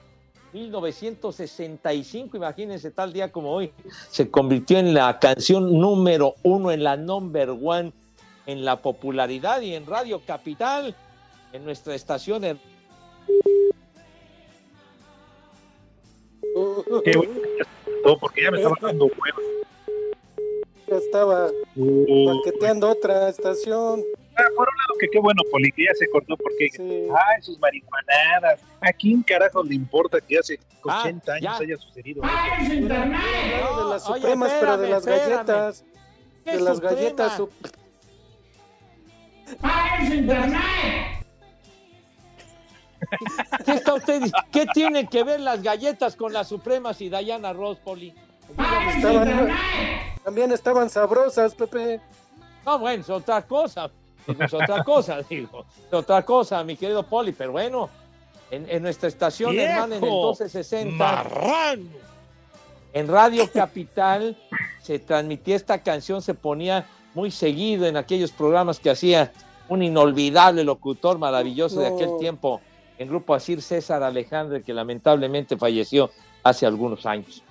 [0.53, 3.71] 1965, imagínense tal día como hoy,
[4.09, 7.93] se convirtió en la canción número uno, en la number one
[8.47, 10.95] en la popularidad y en Radio Capital,
[11.53, 12.43] en nuestra estación.
[12.43, 12.59] en-
[17.03, 19.37] Qué bueno porque ya me estaba dando hueva.
[20.91, 24.03] Ya estaba Uh, paqueteando otra estación.
[24.35, 27.57] Ah, por un lado, que qué bueno, Poli, que ya se cortó porque, ay, sus
[27.59, 28.59] marihuanadas.
[28.81, 32.73] ¿A quién carajo le importa que hace 80 años haya sucedido eso?
[32.73, 32.81] de
[33.89, 35.29] las Oye, supremas, pero de las espérame.
[35.29, 35.85] galletas.
[36.43, 36.95] ¿Qué De las suprema?
[36.95, 37.39] galletas.
[37.39, 37.51] sup-
[43.65, 47.77] ¿Qué está usted ¿Qué tienen que ver las galletas con las Supremas y Diana Ross,
[47.79, 48.13] Poli?
[48.95, 49.49] Estaban,
[50.23, 51.99] también estaban sabrosas, Pepe.
[52.65, 53.89] No, bueno, es otra cosa.
[54.27, 55.65] Es otra cosa, digo.
[55.87, 57.31] Es otra cosa, mi querido Poli.
[57.31, 57.89] Pero bueno,
[58.51, 59.65] en, en nuestra estación, ¡Viejo!
[59.65, 60.95] hermana, en el 1260.
[60.95, 61.89] ¡Marrano!
[62.93, 64.37] En Radio Capital
[64.81, 69.31] se transmitía esta canción, se ponía muy seguido en aquellos programas que hacía
[69.69, 72.59] un inolvidable locutor maravilloso de aquel tiempo
[72.97, 76.11] en Grupo Asir César Alejandre, que lamentablemente falleció
[76.43, 77.41] hace algunos años.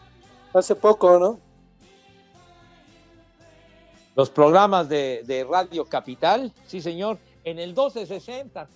[0.52, 1.38] Hace poco, ¿no?
[4.20, 8.68] Los programas de, de Radio Capital, sí señor, en el 1260.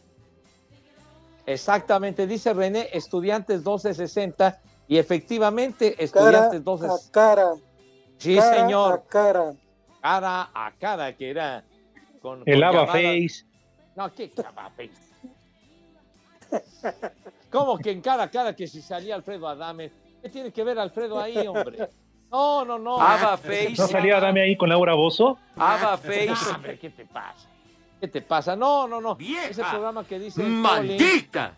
[1.44, 7.12] Exactamente, dice René, estudiantes 1260 y efectivamente Cara estudiantes a 1260.
[7.12, 7.54] cara.
[8.16, 8.94] Sí, cara señor.
[8.94, 9.54] A cara.
[10.00, 11.62] cara a cara, que era
[12.22, 13.44] con, El con Ava Face.
[13.96, 14.92] No, ¿qué Ava Face?
[17.52, 19.92] ¿Cómo que en cara a cara que si salía Alfredo Adame?
[20.22, 21.90] ¿Qué tiene que ver Alfredo ahí, hombre?
[22.34, 23.00] No, no, no.
[23.00, 23.76] Ava Face.
[23.78, 25.38] ¿No salía Dame ahí con Laura Bozo?
[25.54, 26.26] Ava Face.
[26.26, 27.48] No, hombre, ¿Qué te pasa?
[28.00, 28.56] ¿Qué te pasa?
[28.56, 29.16] No, no, no.
[29.20, 30.42] Ese programa que dice.
[30.42, 31.54] ¡Maldita!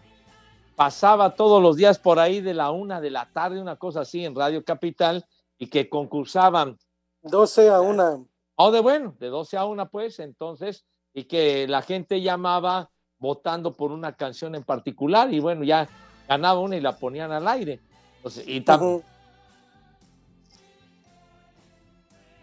[0.74, 4.26] Pasaba todos los días por ahí de la una de la tarde, una cosa así,
[4.26, 5.24] en Radio Capital,
[5.56, 6.76] y que concursaban
[7.22, 8.28] 12 a 1.
[8.56, 10.84] O de bueno, de 12 a 1, pues, entonces,
[11.14, 15.88] y que la gente llamaba votando por una canción en particular, y bueno, ya
[16.28, 17.80] ganaba una y la ponían al aire.
[18.18, 19.02] Entonces, y tam-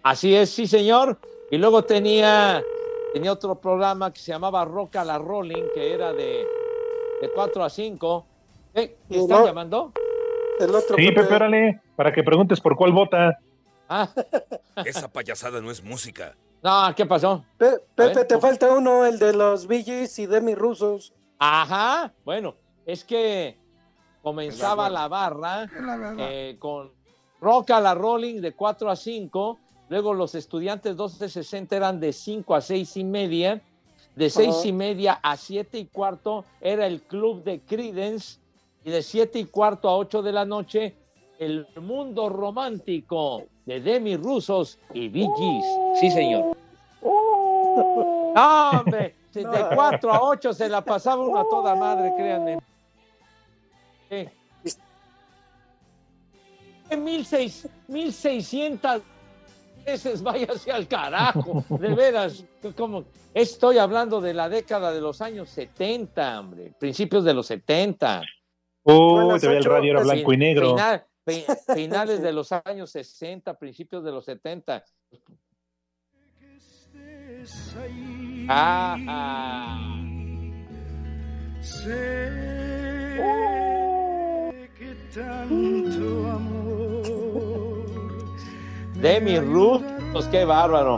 [0.03, 1.17] Así es, sí, señor.
[1.49, 2.63] Y luego tenía,
[3.13, 6.45] tenía otro programa que se llamaba Rock a la Rolling, que era de,
[7.21, 8.25] de 4 a 5.
[8.75, 8.97] ¿Eh?
[9.09, 9.91] ¿Me Y están no- llamando?
[10.59, 13.39] El otro Sí, Pepe, órale, para que preguntes por cuál vota.
[13.89, 14.07] Ah,
[14.85, 16.35] Esa payasada no es música.
[16.61, 17.43] no, ¿qué pasó?
[17.57, 21.13] Pe- Pepe, ver, te falta uno, el de los Gees y Demi Rusos.
[21.39, 23.57] Ajá, bueno, es que
[24.21, 25.67] comenzaba la barra
[26.19, 26.91] eh, con
[27.41, 29.59] Rock a la Rolling de 4 a 5,
[29.93, 33.61] luego los estudiantes 1260 eran de 5 a 6 y media,
[34.15, 34.67] de 6 Ajá.
[34.67, 38.39] y media a 7 y cuarto era el club de Credence
[38.83, 40.95] y de 7 y cuarto a 8 de la noche
[41.37, 45.65] el mundo romántico de Demi Rusos y Bee Gees.
[45.99, 46.57] Sí, señor.
[47.03, 49.43] No, hombre, de
[49.75, 52.57] 4 a 8 se la pasaba uno a toda madre, créanme.
[54.09, 54.27] Sí.
[56.97, 59.03] Mil seis- 1600
[59.85, 62.43] veces váyase al carajo, de veras.
[62.75, 68.21] Como, estoy hablando de la década de los años 70, hombre, principios de los 70.
[68.83, 70.69] Uy, te veía el radio, era blanco y negro.
[70.71, 74.83] Final- fi- finales de los años 60, principios de los 70.
[78.49, 79.99] Ah, ah.
[89.03, 90.97] Demi Ruth, pues qué bárbaro.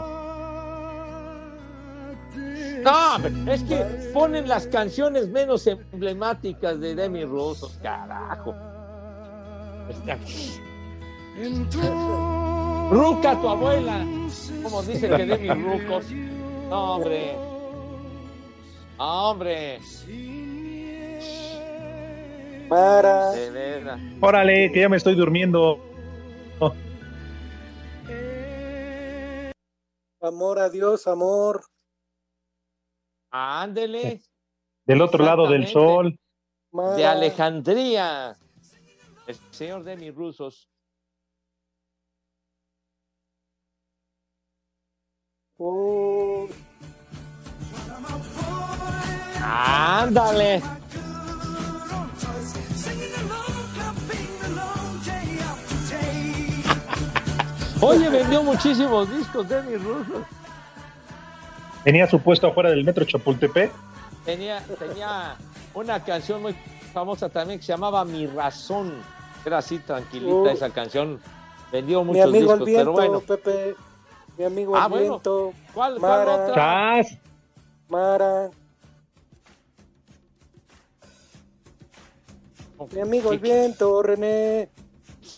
[2.84, 3.76] No, es que
[4.14, 8.54] ponen las canciones menos emblemáticas de Demi Rusos, carajo.
[12.92, 14.06] Ruca tu abuela,
[14.62, 16.06] como dice que Demi Rucos.
[16.70, 17.36] No, hombre.
[18.98, 19.80] No, hombre.
[22.68, 23.32] Para.
[23.32, 23.82] De.
[24.20, 25.80] Órale, que ya me estoy durmiendo.
[30.26, 31.64] Amor a Dios, amor.
[33.30, 34.20] Ándele.
[34.84, 36.18] Del otro lado del sol.
[36.96, 38.36] De Alejandría.
[39.26, 40.68] El señor Demi Rusos.
[45.58, 46.48] Oh,
[49.42, 50.60] Ándale.
[57.80, 60.22] Oye, vendió muchísimos discos Demi Rusos.
[61.84, 63.70] Tenía su puesto afuera del metro Chapultepec.
[64.24, 65.36] Tenía, tenía
[65.74, 66.54] una canción muy
[66.92, 68.92] famosa también que se llamaba Mi Razón.
[69.44, 71.20] Era así tranquilita esa canción.
[71.70, 73.20] Vendió mi muchos amigo discos, el viento, pero bueno.
[73.20, 73.76] Pepe.
[74.38, 75.08] Mi amigo Ah, el bueno.
[75.10, 75.52] viento.
[75.72, 76.34] ¿Cuál, cuál Mara.
[76.34, 76.54] otra?
[76.54, 77.18] Chas.
[77.88, 78.50] Mara.
[82.92, 84.68] Mi amigo el viento, René.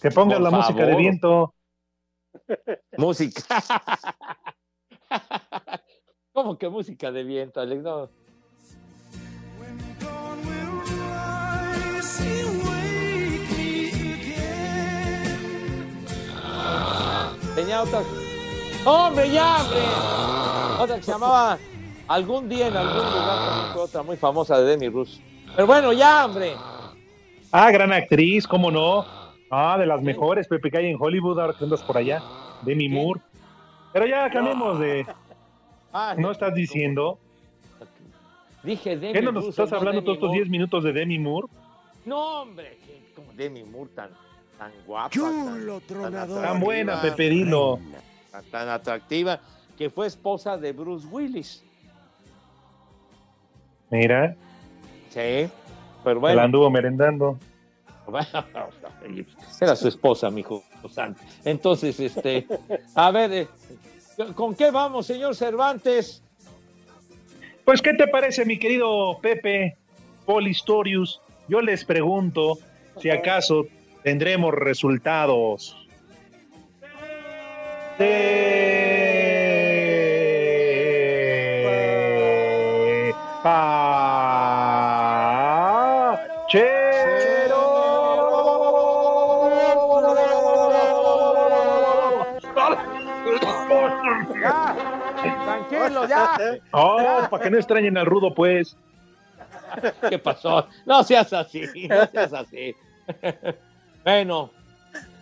[0.01, 1.53] Que pongas Por la música de viento.
[2.96, 3.42] Música.
[6.32, 7.82] ¿Cómo que música de viento, Alex?
[7.82, 8.11] No.
[17.55, 18.03] Tenía otra.
[18.84, 19.80] ¡Hombre, ya, hombre!
[20.80, 21.59] Otra que se llamaba
[22.09, 25.20] Algún día en algún lugar, otra muy famosa de Demi Russo.
[25.55, 26.55] Pero bueno, ya, hombre.
[27.53, 29.05] Ah, gran actriz, cómo no.
[29.51, 32.22] Ah, de las mejores, Pepe, que hay en Hollywood, ahora que andas por allá.
[32.62, 33.20] Demi Moore.
[33.92, 35.07] Pero ya cambiemos de.
[35.92, 37.18] Ah, ¿No estás diciendo?
[38.62, 40.40] Dije Demi ¿Qué no nos estás hablando todos estos Moore.
[40.40, 41.49] 10 minutos de Demi Moore?
[42.05, 42.76] No, hombre,
[43.14, 44.11] como Demi Moore tan,
[44.59, 45.09] tan guapa.
[45.11, 46.14] tan, tronador.
[46.16, 47.78] atractiva, Tan buena, Pepe, dilo.
[48.30, 49.40] Tan, tan atractiva,
[49.78, 51.64] que fue esposa de Bruce Willis.
[53.90, 54.36] Mira,
[55.09, 55.49] Sí,
[56.05, 56.36] pero se bueno.
[56.36, 57.38] la anduvo merendando.
[59.61, 61.20] Era su esposa, mi hijo santo.
[61.44, 62.46] Entonces, este,
[62.94, 63.48] a ver, eh,
[64.34, 66.22] ¿con qué vamos, señor Cervantes?
[67.64, 69.76] Pues, ¿qué te parece, mi querido Pepe
[70.24, 71.20] Polistorius?
[71.48, 72.59] Yo les pregunto
[73.00, 73.66] si acaso
[74.02, 75.76] tendremos resultados
[94.41, 96.36] Tranquilo, ya.
[96.72, 96.99] Oh,
[97.30, 98.76] para que no extrañen al rudo, pues.
[100.09, 100.66] ¿Qué pasó?
[100.86, 102.74] No seas así, no seas así.
[104.05, 104.51] Bueno,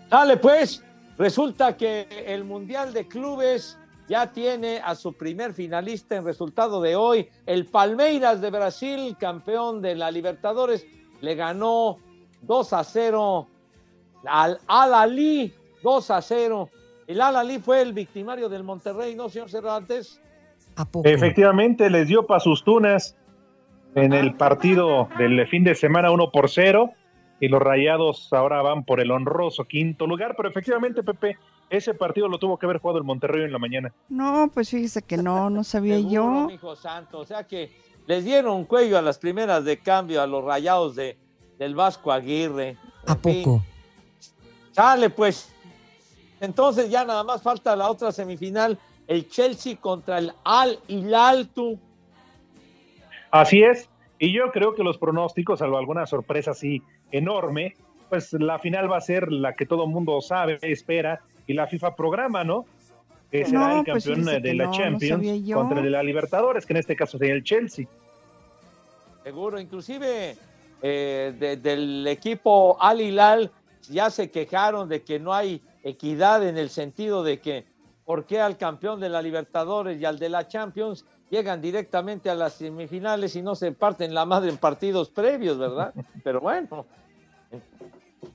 [0.09, 0.83] dale pues.
[1.19, 6.95] Resulta que el Mundial de Clubes ya tiene a su primer finalista en resultado de
[6.95, 7.29] hoy.
[7.47, 10.87] El Palmeiras de Brasil, campeón de la Libertadores,
[11.21, 11.99] le ganó
[12.43, 13.49] 2 a 0
[14.27, 16.71] al Al-Ali, 2 a 0.
[17.07, 20.21] El Al-Ali fue el victimario del Monterrey, ¿no, señor Cervantes?
[21.05, 23.17] Efectivamente, les dio pa' sus tunas
[23.95, 26.91] en el partido del fin de semana 1 por 0
[27.41, 31.39] y los rayados ahora van por el honroso quinto lugar, pero efectivamente, Pepe,
[31.71, 33.93] ese partido lo tuvo que haber jugado el Monterrey en la mañana.
[34.09, 36.47] No, pues fíjese que no, no sabía Seguro, yo.
[36.47, 37.19] mijo santo.
[37.21, 37.71] O sea que
[38.07, 41.17] les dieron cuello a las primeras de cambio a los rayados de,
[41.59, 42.77] del Vasco Aguirre.
[43.07, 43.63] ¿A poco?
[44.73, 45.53] Sale, pues.
[46.41, 51.49] Entonces ya nada más falta la otra semifinal, el Chelsea contra el Al Hilal.
[53.31, 57.77] Así es, y yo creo que los pronósticos, salvo alguna sorpresa así enorme,
[58.09, 61.95] pues la final va a ser la que todo mundo sabe, espera, y la FIFA
[61.97, 62.65] programa, ¿no?
[63.31, 66.65] Que será el pues campeón fíjese de la no, Champions contra el de la Libertadores,
[66.65, 67.87] que en este caso sería el Chelsea.
[69.25, 70.37] Seguro, inclusive
[70.83, 73.51] eh, de- del equipo Al Hilal
[73.91, 77.67] ya se quejaron de que no hay equidad en el sentido de que
[78.05, 82.35] por qué al campeón de la Libertadores y al de la Champions llegan directamente a
[82.35, 85.93] las semifinales y no se parten la madre en partidos previos, ¿verdad?
[86.25, 86.87] Pero bueno,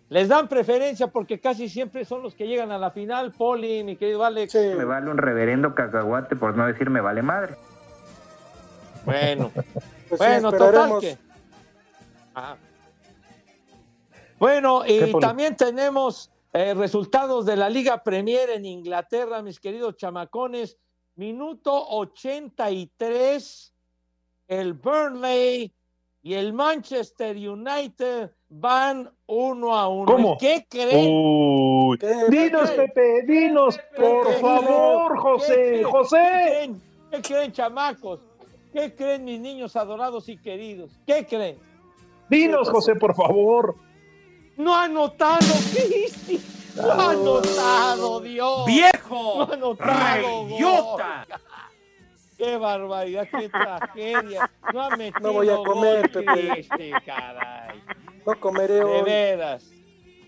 [0.10, 3.96] les dan preferencia porque casi siempre son los que llegan a la final, Poli, mi
[3.96, 4.56] querido Alex.
[4.56, 7.56] Me vale un reverendo cacahuate por no decir me vale madre.
[9.06, 9.52] Bueno,
[10.10, 11.02] Pues sí, bueno, total esperaremos.
[11.02, 11.18] que.
[12.34, 12.58] Ajá.
[14.40, 19.96] Bueno, ¿Qué, y también tenemos eh, resultados de la Liga Premier en Inglaterra, mis queridos
[19.98, 20.78] chamacones.
[21.16, 23.74] Minuto 83,
[24.48, 25.74] el Burnley
[26.24, 30.06] y el Manchester United van uno a uno.
[30.12, 30.38] ¿Cómo?
[30.38, 31.10] ¿Qué creen?
[31.12, 31.98] Uy,
[32.30, 32.72] dinos.
[32.72, 35.18] Pepe, dinos, por ¿Qué favor?
[35.20, 35.84] José.
[35.84, 36.18] José.
[36.18, 36.82] ¿Qué creen?
[37.12, 38.20] ¿Qué creen, chamacos?
[38.74, 40.92] ¿Qué creen, mis niños adorados y queridos?
[41.06, 41.58] ¿Qué creen?
[42.30, 43.76] Dinos, José, por favor.
[44.58, 45.40] No ha notado,
[45.74, 46.40] ¿qué hice?
[46.76, 48.66] No ha notado, Dios.
[48.66, 49.46] ¡Viejo!
[49.48, 51.26] No ha notado, ¡Reyota!
[51.30, 51.40] gol.
[52.38, 54.50] Qué barbaridad, qué tragedia.
[54.74, 56.50] No ha metido No voy a comer, gol, Pepe.
[56.50, 57.82] Cristi, caray.
[58.26, 59.02] No comeré De hoy.
[59.04, 59.70] veras.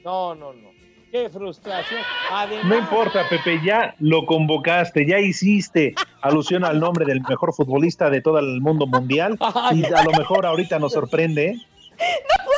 [0.04, 0.70] No, no, no.
[1.12, 2.02] Qué frustración.
[2.32, 8.10] Además, No importa, Pepe, ya lo convocaste, ya hiciste alusión al nombre del mejor futbolista
[8.10, 9.38] de todo el mundo mundial
[9.74, 11.56] y a lo mejor ahorita nos sorprende.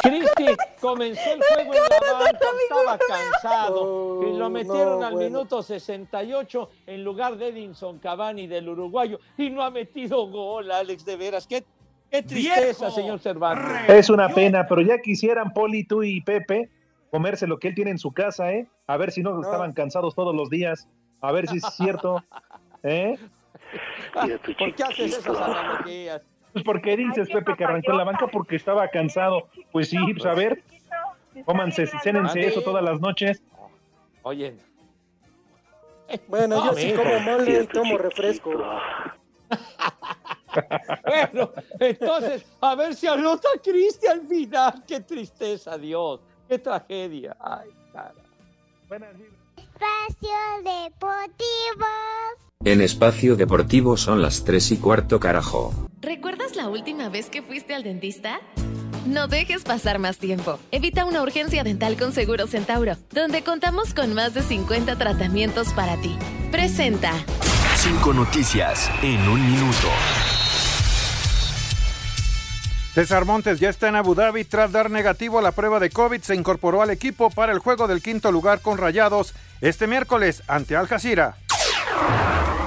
[0.01, 0.45] Cristi
[0.79, 5.29] comenzó el juego en la banca, estaba cansado y lo metieron no, al bueno.
[5.29, 11.05] minuto 68 en lugar de Edinson Cavani del uruguayo y no ha metido gol, Alex,
[11.05, 11.47] de veras.
[11.47, 11.65] Qué,
[12.11, 12.91] qué tristeza, ¡Viejo!
[12.91, 13.89] señor Cervantes.
[13.89, 16.69] Es una pena, pero ya quisieran Poli, tú y Pepe
[17.15, 18.67] comerse lo que él tiene en su casa, ¿eh?
[18.87, 20.87] A ver si no, estaban cansados todos los días,
[21.21, 22.21] a ver si es cierto.
[22.83, 23.17] ¿Eh?
[24.59, 26.21] ¿Por qué haces esas analogías?
[26.55, 29.49] Pues porque dices, Pepe, que arrancó en la banca porque estaba cansado.
[29.73, 30.63] Pues sí, pues a ver,
[31.43, 33.43] cómanse, cénense eso todas las noches.
[34.21, 34.55] Oye.
[36.29, 37.03] Bueno, yo sí mijo.
[37.03, 38.51] como mole y tomo refresco.
[41.05, 41.51] Bueno,
[41.81, 44.81] entonces, a ver si anota Cristi al final.
[44.87, 46.21] Qué tristeza, Dios.
[46.47, 47.35] Qué tragedia.
[47.41, 48.13] Ay, cara.
[49.75, 50.29] Espacio
[50.63, 51.85] Deportivo.
[52.63, 55.73] En espacio deportivo son las 3 y cuarto carajo.
[55.99, 58.39] ¿Recuerdas la última vez que fuiste al dentista?
[59.05, 60.59] No dejes pasar más tiempo.
[60.71, 65.99] Evita una urgencia dental con Seguro Centauro, donde contamos con más de 50 tratamientos para
[65.99, 66.17] ti.
[66.51, 67.11] Presenta.
[67.75, 69.89] Cinco noticias en un minuto.
[72.93, 76.21] César Montes ya está en Abu Dhabi tras dar negativo a la prueba de COVID.
[76.21, 80.75] Se incorporó al equipo para el juego del quinto lugar con Rayados este miércoles ante
[80.75, 81.37] Al Jazeera.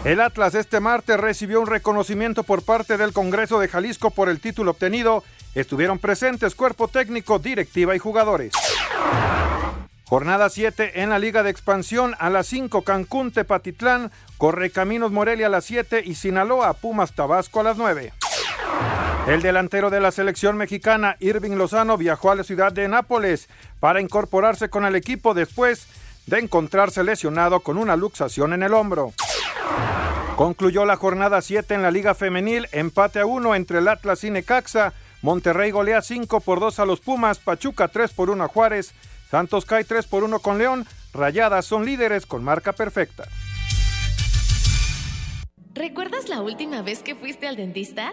[0.05, 4.41] El Atlas este martes recibió un reconocimiento por parte del Congreso de Jalisco por el
[4.41, 5.25] título obtenido.
[5.55, 8.53] Estuvieron presentes cuerpo técnico, directiva y jugadores.
[10.05, 15.51] Jornada 7 en la Liga de Expansión a las 5 Cancún, Tepatitlán, Correcaminos Morelia a
[15.51, 18.13] las 7 y Sinaloa, Pumas Tabasco a las 9.
[19.27, 24.01] El delantero de la selección mexicana, Irving Lozano, viajó a la ciudad de Nápoles para
[24.01, 25.87] incorporarse con el equipo después
[26.29, 29.13] de encontrarse lesionado con una luxación en el hombro.
[30.37, 34.31] Concluyó la jornada 7 en la Liga Femenil, empate a 1 entre el Atlas y
[34.31, 38.93] Necaxa, Monterrey golea 5 por 2 a los Pumas, Pachuca 3 por 1 a Juárez,
[39.31, 43.25] Santos cae 3 por 1 con León, Rayadas son líderes con marca perfecta.
[45.75, 48.13] ¿Recuerdas la última vez que fuiste al dentista?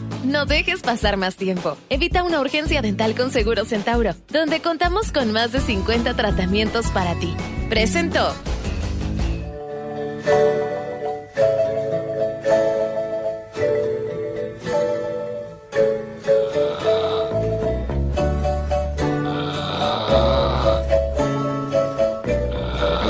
[0.23, 1.77] No dejes pasar más tiempo.
[1.89, 7.17] Evita una urgencia dental con Seguro Centauro, donde contamos con más de 50 tratamientos para
[7.19, 7.35] ti.
[7.69, 8.33] Presentó.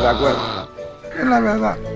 [0.01, 0.69] De acuerdo.
[1.19, 1.90] Es la verdad.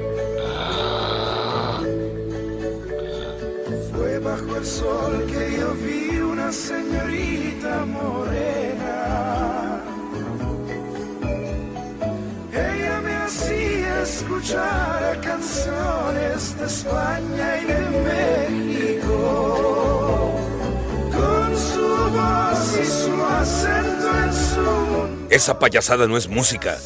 [4.66, 8.95] Sol que yo vi una señorita morena.
[12.51, 19.11] Ella me hacía escuchar canciones de España y de México.
[21.13, 21.88] Con su
[22.18, 26.80] voz y su acento en su Esa payasada no es música.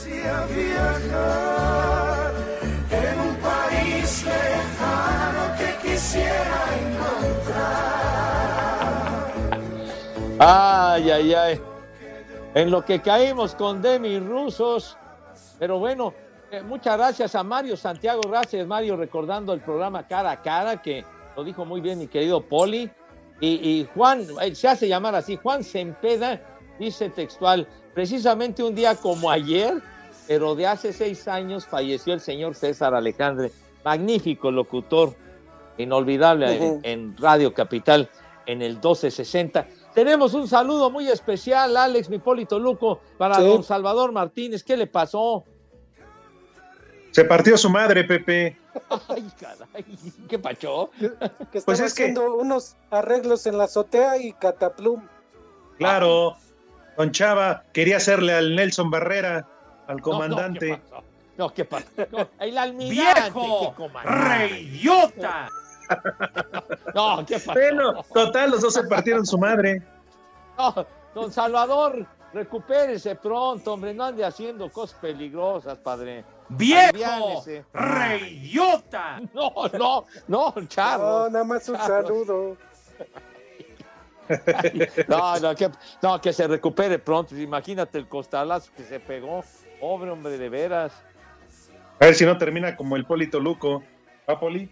[10.39, 11.61] Ay, ay, ay.
[12.55, 14.97] En lo que caímos con Demi Rusos.
[15.59, 16.13] Pero bueno,
[16.51, 18.21] eh, muchas gracias a Mario Santiago.
[18.27, 21.03] Gracias, Mario, recordando el programa Cara a Cara, que
[21.35, 22.89] lo dijo muy bien mi querido Poli.
[23.41, 26.41] Y, y Juan, eh, se hace llamar así, Juan Sempeda,
[26.77, 29.81] dice textual, precisamente un día como ayer,
[30.27, 33.51] pero de hace seis años, falleció el señor César Alejandre,
[33.85, 35.13] magnífico locutor,
[35.77, 38.09] inolvidable en- en Radio Capital
[38.45, 39.67] en el 1260.
[39.93, 43.43] Tenemos un saludo muy especial, Alex Mipólito Luco, para Sí.
[43.45, 44.63] don Salvador Martínez.
[44.63, 45.43] ¿Qué le pasó?
[47.11, 48.55] Se partió su madre, Pepe.
[49.09, 49.85] Ay, caray,
[50.29, 50.91] ¿qué pachó?
[50.99, 55.01] Que estaba Pues es que- haciendo unos arreglos en la azotea y cataplum.
[55.77, 56.35] Claro,
[56.97, 59.47] Don Chava quería hacerle al Nelson Barrera,
[59.87, 60.81] al comandante.
[61.37, 61.85] No, ¿qué pasó?
[62.11, 63.01] No, el almirante.
[63.31, 63.73] ¡Viejo!
[63.75, 64.07] qué.
[64.09, 65.47] ¡Reidiota!
[66.95, 67.53] No, ¿qué pasó?
[67.53, 69.81] Bueno, total, los dos se partieron su madre.
[70.57, 73.93] No, don Salvador, recupérese pronto, hombre.
[73.93, 76.25] No ande haciendo cosas peligrosas, padre.
[76.49, 77.43] ¡Viejo!
[77.73, 79.21] ¡Reidiota!
[79.33, 81.03] No, no, no, Charro.
[81.03, 82.07] No, nada más un Charro.
[82.07, 82.57] saludo.
[85.07, 85.71] No, no, que,
[86.03, 87.35] no, que se recupere pronto.
[87.35, 89.43] Imagínate el costalazo que se pegó.
[89.79, 90.93] Pobre hombre, de veras.
[91.99, 93.81] A ver si no termina como el Polito Luco.
[94.29, 94.71] ¿Va, Poli?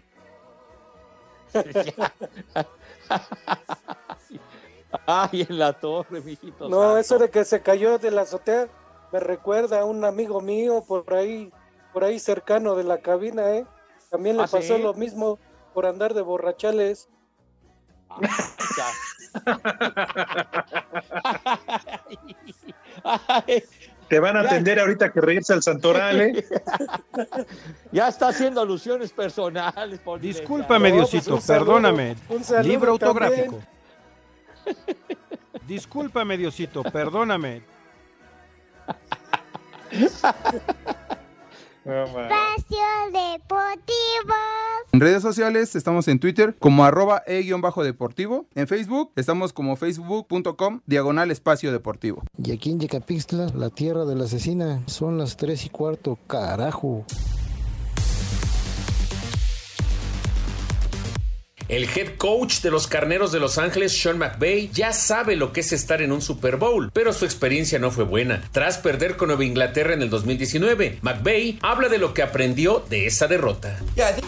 [5.06, 6.68] Ay, en la torre, mijito.
[6.68, 6.98] No, santo.
[6.98, 8.68] eso de que se cayó de la azotea
[9.12, 11.52] me recuerda a un amigo mío por ahí,
[11.92, 13.66] por ahí cercano de la cabina, ¿eh?
[14.10, 14.82] También le ¿Ah, pasó sí?
[14.82, 15.38] lo mismo
[15.74, 17.08] por andar de borrachales.
[24.08, 26.44] Te van a atender ahorita que regresa al Santoral, ¿eh?
[27.92, 29.98] Ya está haciendo alusiones personales.
[30.00, 32.16] por Discúlpame, No, pues, Diosito, perdóname.
[32.30, 33.50] un saludo Libro también.
[33.50, 33.62] autográfico.
[35.66, 37.62] Discúlpame, Diosito, perdóname.
[41.84, 42.78] Espacio
[43.12, 44.34] Deportivo.
[44.92, 48.46] En redes sociales estamos en Twitter como arroba e-deportivo.
[48.54, 52.22] En Facebook estamos como facebook.com diagonal espacio deportivo.
[52.42, 57.04] Y aquí en Yecapixtla, la tierra de la asesina, son las tres y cuarto, carajo.
[61.68, 65.60] El head coach de los Carneros de Los Ángeles, Sean McVay, ya sabe lo que
[65.60, 68.42] es estar en un Super Bowl, pero su experiencia no fue buena.
[68.52, 73.06] Tras perder con Nueva Inglaterra en el 2019, McVay habla de lo que aprendió de
[73.06, 73.78] esa derrota.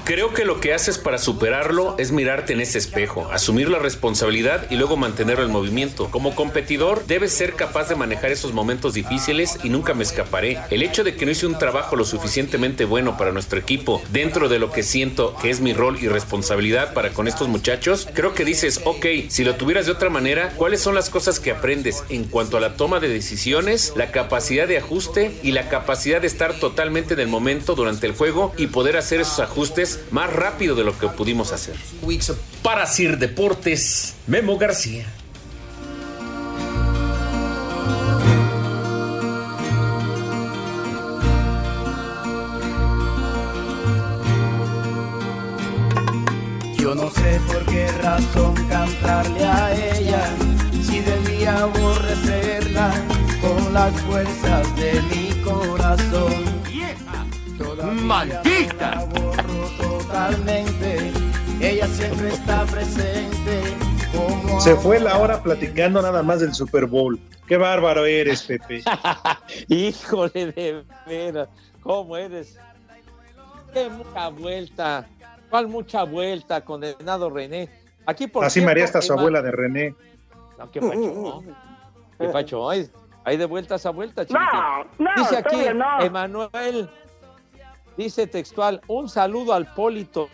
[0.05, 4.67] Creo que lo que haces para superarlo es mirarte en ese espejo, asumir la responsabilidad
[4.69, 6.11] y luego mantenerlo en movimiento.
[6.11, 10.59] Como competidor, debes ser capaz de manejar esos momentos difíciles y nunca me escaparé.
[10.69, 14.51] El hecho de que no hice un trabajo lo suficientemente bueno para nuestro equipo, dentro
[14.51, 18.35] de lo que siento que es mi rol y responsabilidad para con estos muchachos, creo
[18.35, 22.05] que dices, ok, si lo tuvieras de otra manera, ¿cuáles son las cosas que aprendes
[22.09, 26.27] en cuanto a la toma de decisiones, la capacidad de ajuste y la capacidad de
[26.27, 30.75] estar totalmente en el momento durante el juego y poder hacer esos ajustes más rápido
[30.75, 31.75] de lo que pudimos hacer?
[32.63, 35.07] Para Sir Deportes, Memo García.
[46.91, 50.27] Yo no sé por qué razón cantarle a ella,
[50.83, 52.91] si debía aborrecerla
[53.41, 56.33] con las fuerzas de mi corazón.
[58.03, 58.91] ¡Maldita!
[58.97, 61.13] La borro totalmente,
[61.61, 63.63] ella siempre está presente.
[64.13, 67.21] Como Se fue la hora platicando nada más del Super Bowl.
[67.47, 68.83] Qué bárbaro eres, Pepe.
[69.69, 71.49] Híjole, de veras,
[71.85, 72.59] ¿cómo eres?
[73.73, 75.07] Qué mucha vuelta,
[75.51, 77.69] cuál mucha vuelta, condenado René.
[78.07, 79.95] Aquí por Así María está su abuela de René.
[80.59, 81.43] No, qué pacho,
[82.19, 82.91] qué pacho, hay,
[83.25, 85.05] hay de vueltas a vueltas, chiquitín.
[85.05, 86.01] no, Dice aquí no.
[86.01, 86.89] Emanuel,
[87.97, 90.29] dice textual, un saludo al Polito.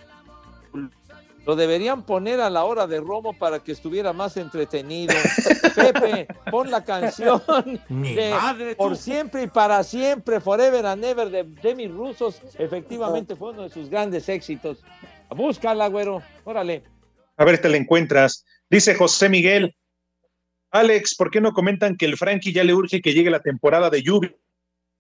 [1.46, 5.14] Lo deberían poner a la hora de Romo para que estuviera más entretenido.
[5.76, 7.40] Pepe, pon la canción
[7.88, 8.78] de madre, tú.
[8.78, 12.42] Por siempre y para siempre, Forever and Ever de Demi Rusos.
[12.58, 14.78] Efectivamente fue uno de sus grandes éxitos.
[15.30, 16.20] Búscala, güero.
[16.42, 16.82] Órale.
[17.36, 18.44] A ver, te la encuentras.
[18.68, 19.76] Dice José Miguel.
[20.72, 23.88] Alex, ¿por qué no comentan que el Frankie ya le urge que llegue la temporada
[23.88, 24.34] de lluvia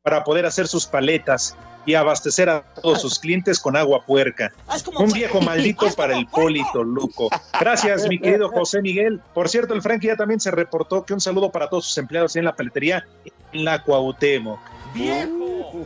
[0.06, 4.52] para poder hacer sus paletas y abastecer a todos sus clientes con agua puerca?
[4.96, 7.28] Un viejo maldito para el Polito Luco.
[7.58, 9.20] Gracias, mi querido José Miguel.
[9.34, 12.36] Por cierto, el Frankie ya también se reportó que un saludo para todos sus empleados
[12.36, 13.04] en la paletería
[13.52, 14.60] en la Cuauhtémoc.
[14.94, 15.84] ¡Viejo!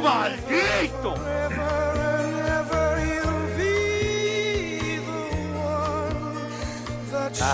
[0.00, 1.14] ¡Maldito!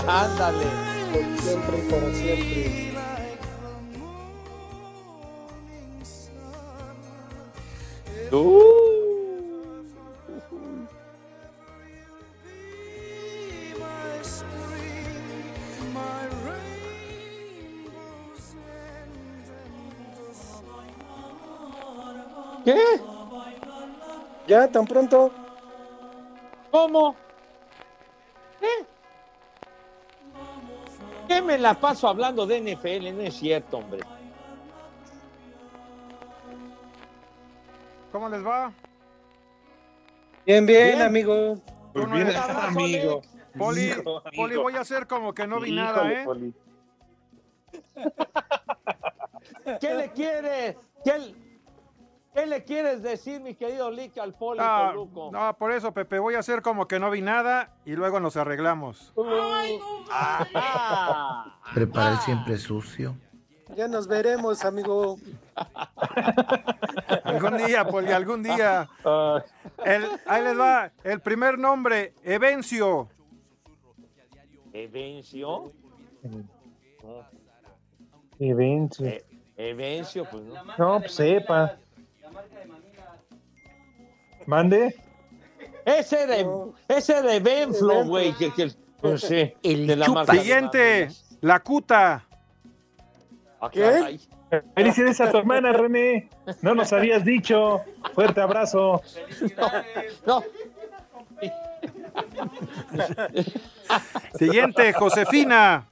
[0.07, 0.65] Ándale.
[1.11, 2.92] Por siempre y para siempre.
[8.33, 8.39] ¿Qué?
[24.47, 25.31] ¿Ya tan pronto?
[26.71, 27.15] ¿Cómo?
[28.59, 28.67] ¿Qué?
[31.27, 33.15] ¿Qué me la paso hablando de NFL?
[33.15, 33.99] No es cierto, hombre.
[38.13, 38.71] ¿Cómo les va?
[40.45, 41.01] Bien, bien, Bien.
[41.01, 41.55] amigo.
[41.93, 42.29] ¿Cómo bien,
[42.61, 43.21] amigo.
[43.57, 44.61] Poli, Hijo, Poli, amigo.
[44.63, 46.23] voy a hacer como que no vi Híjole, nada, ¿eh?
[46.23, 46.53] Poli.
[49.81, 50.75] ¿Qué le quieres?
[51.03, 51.35] ¿Qué,
[52.35, 55.29] qué le quieres decir, mi querido Lick, al Poli Ah, Toluco?
[55.31, 58.37] no, por eso, Pepe, voy a hacer como que no vi nada y luego nos
[58.37, 59.11] arreglamos.
[60.11, 63.15] Ah, Prepara el siempre sucio.
[63.75, 65.17] Ya nos veremos, amigo.
[67.23, 68.89] Algún día, Poli, algún día.
[69.85, 70.91] El- ahí les va.
[71.03, 73.09] El primer nombre, Evencio.
[74.73, 75.71] ¿Evencio?
[78.39, 79.05] Evencio.
[79.05, 79.23] Eh,
[79.57, 80.63] Evencio, pues no.
[80.77, 81.77] No, pues sepa.
[84.45, 84.95] ¿Mande?
[85.85, 86.47] Ese de,
[86.87, 88.33] ese de Benflo, güey.
[88.33, 90.33] Que, que- pues sí, de la marca.
[90.33, 91.09] Siguiente,
[91.41, 92.25] La Cuta.
[93.63, 94.19] Ah, ¿Qué?
[94.75, 96.29] Felicidades a tu hermana, René.
[96.61, 97.81] No nos habías dicho.
[98.13, 99.01] Fuerte abrazo.
[100.25, 100.43] No.
[104.37, 105.89] Siguiente, Josefina.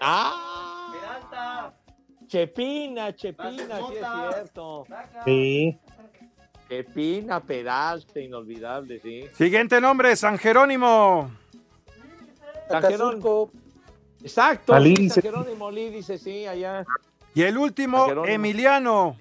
[0.00, 1.72] Ah.
[2.28, 4.86] Chepina, Chepina, sí es cierto.
[5.24, 5.78] Sí.
[6.68, 9.24] Chepina, Peralta, inolvidable, sí.
[9.34, 11.32] Siguiente nombre, San Jerónimo.
[12.68, 13.50] San Jerónimo.
[14.24, 16.86] Exacto, Alí sí, dice- San Jerónimo Lee dice sí, allá.
[17.34, 18.06] Y el último.
[18.24, 19.16] Emiliano.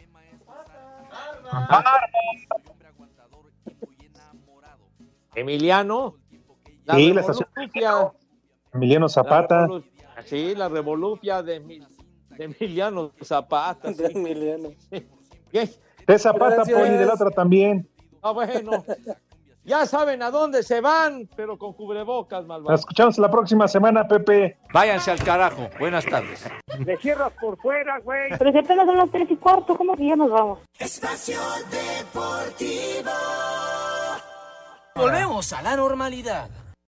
[5.35, 6.15] Emiliano.
[6.85, 8.13] La Sí, la.
[8.73, 9.67] Emiliano Zapata.
[9.67, 13.91] La Sí, la revolupia de, de Emiliano Zapata.
[13.91, 14.13] De sí.
[14.15, 14.69] Emiliano.
[15.51, 15.69] ¿Qué?
[16.07, 16.63] De Zapata.
[16.63, 17.89] Poli, de la otra también.
[18.21, 18.83] Ah, bueno.
[19.65, 22.75] Ya saben a dónde se van, pero con cubrebocas, Nos malvado.
[22.75, 24.57] escuchamos la próxima semana, Pepe.
[24.73, 25.69] Váyanse al carajo.
[25.79, 26.45] Buenas tardes.
[26.85, 28.29] Le cierras por fuera, güey.
[28.37, 30.59] Pero si apenas son las tres y cuarto, ¿cómo que ya nos vamos?
[30.77, 31.39] Espacio
[31.71, 33.11] Deportivo.
[34.95, 36.49] Volvemos a la normalidad.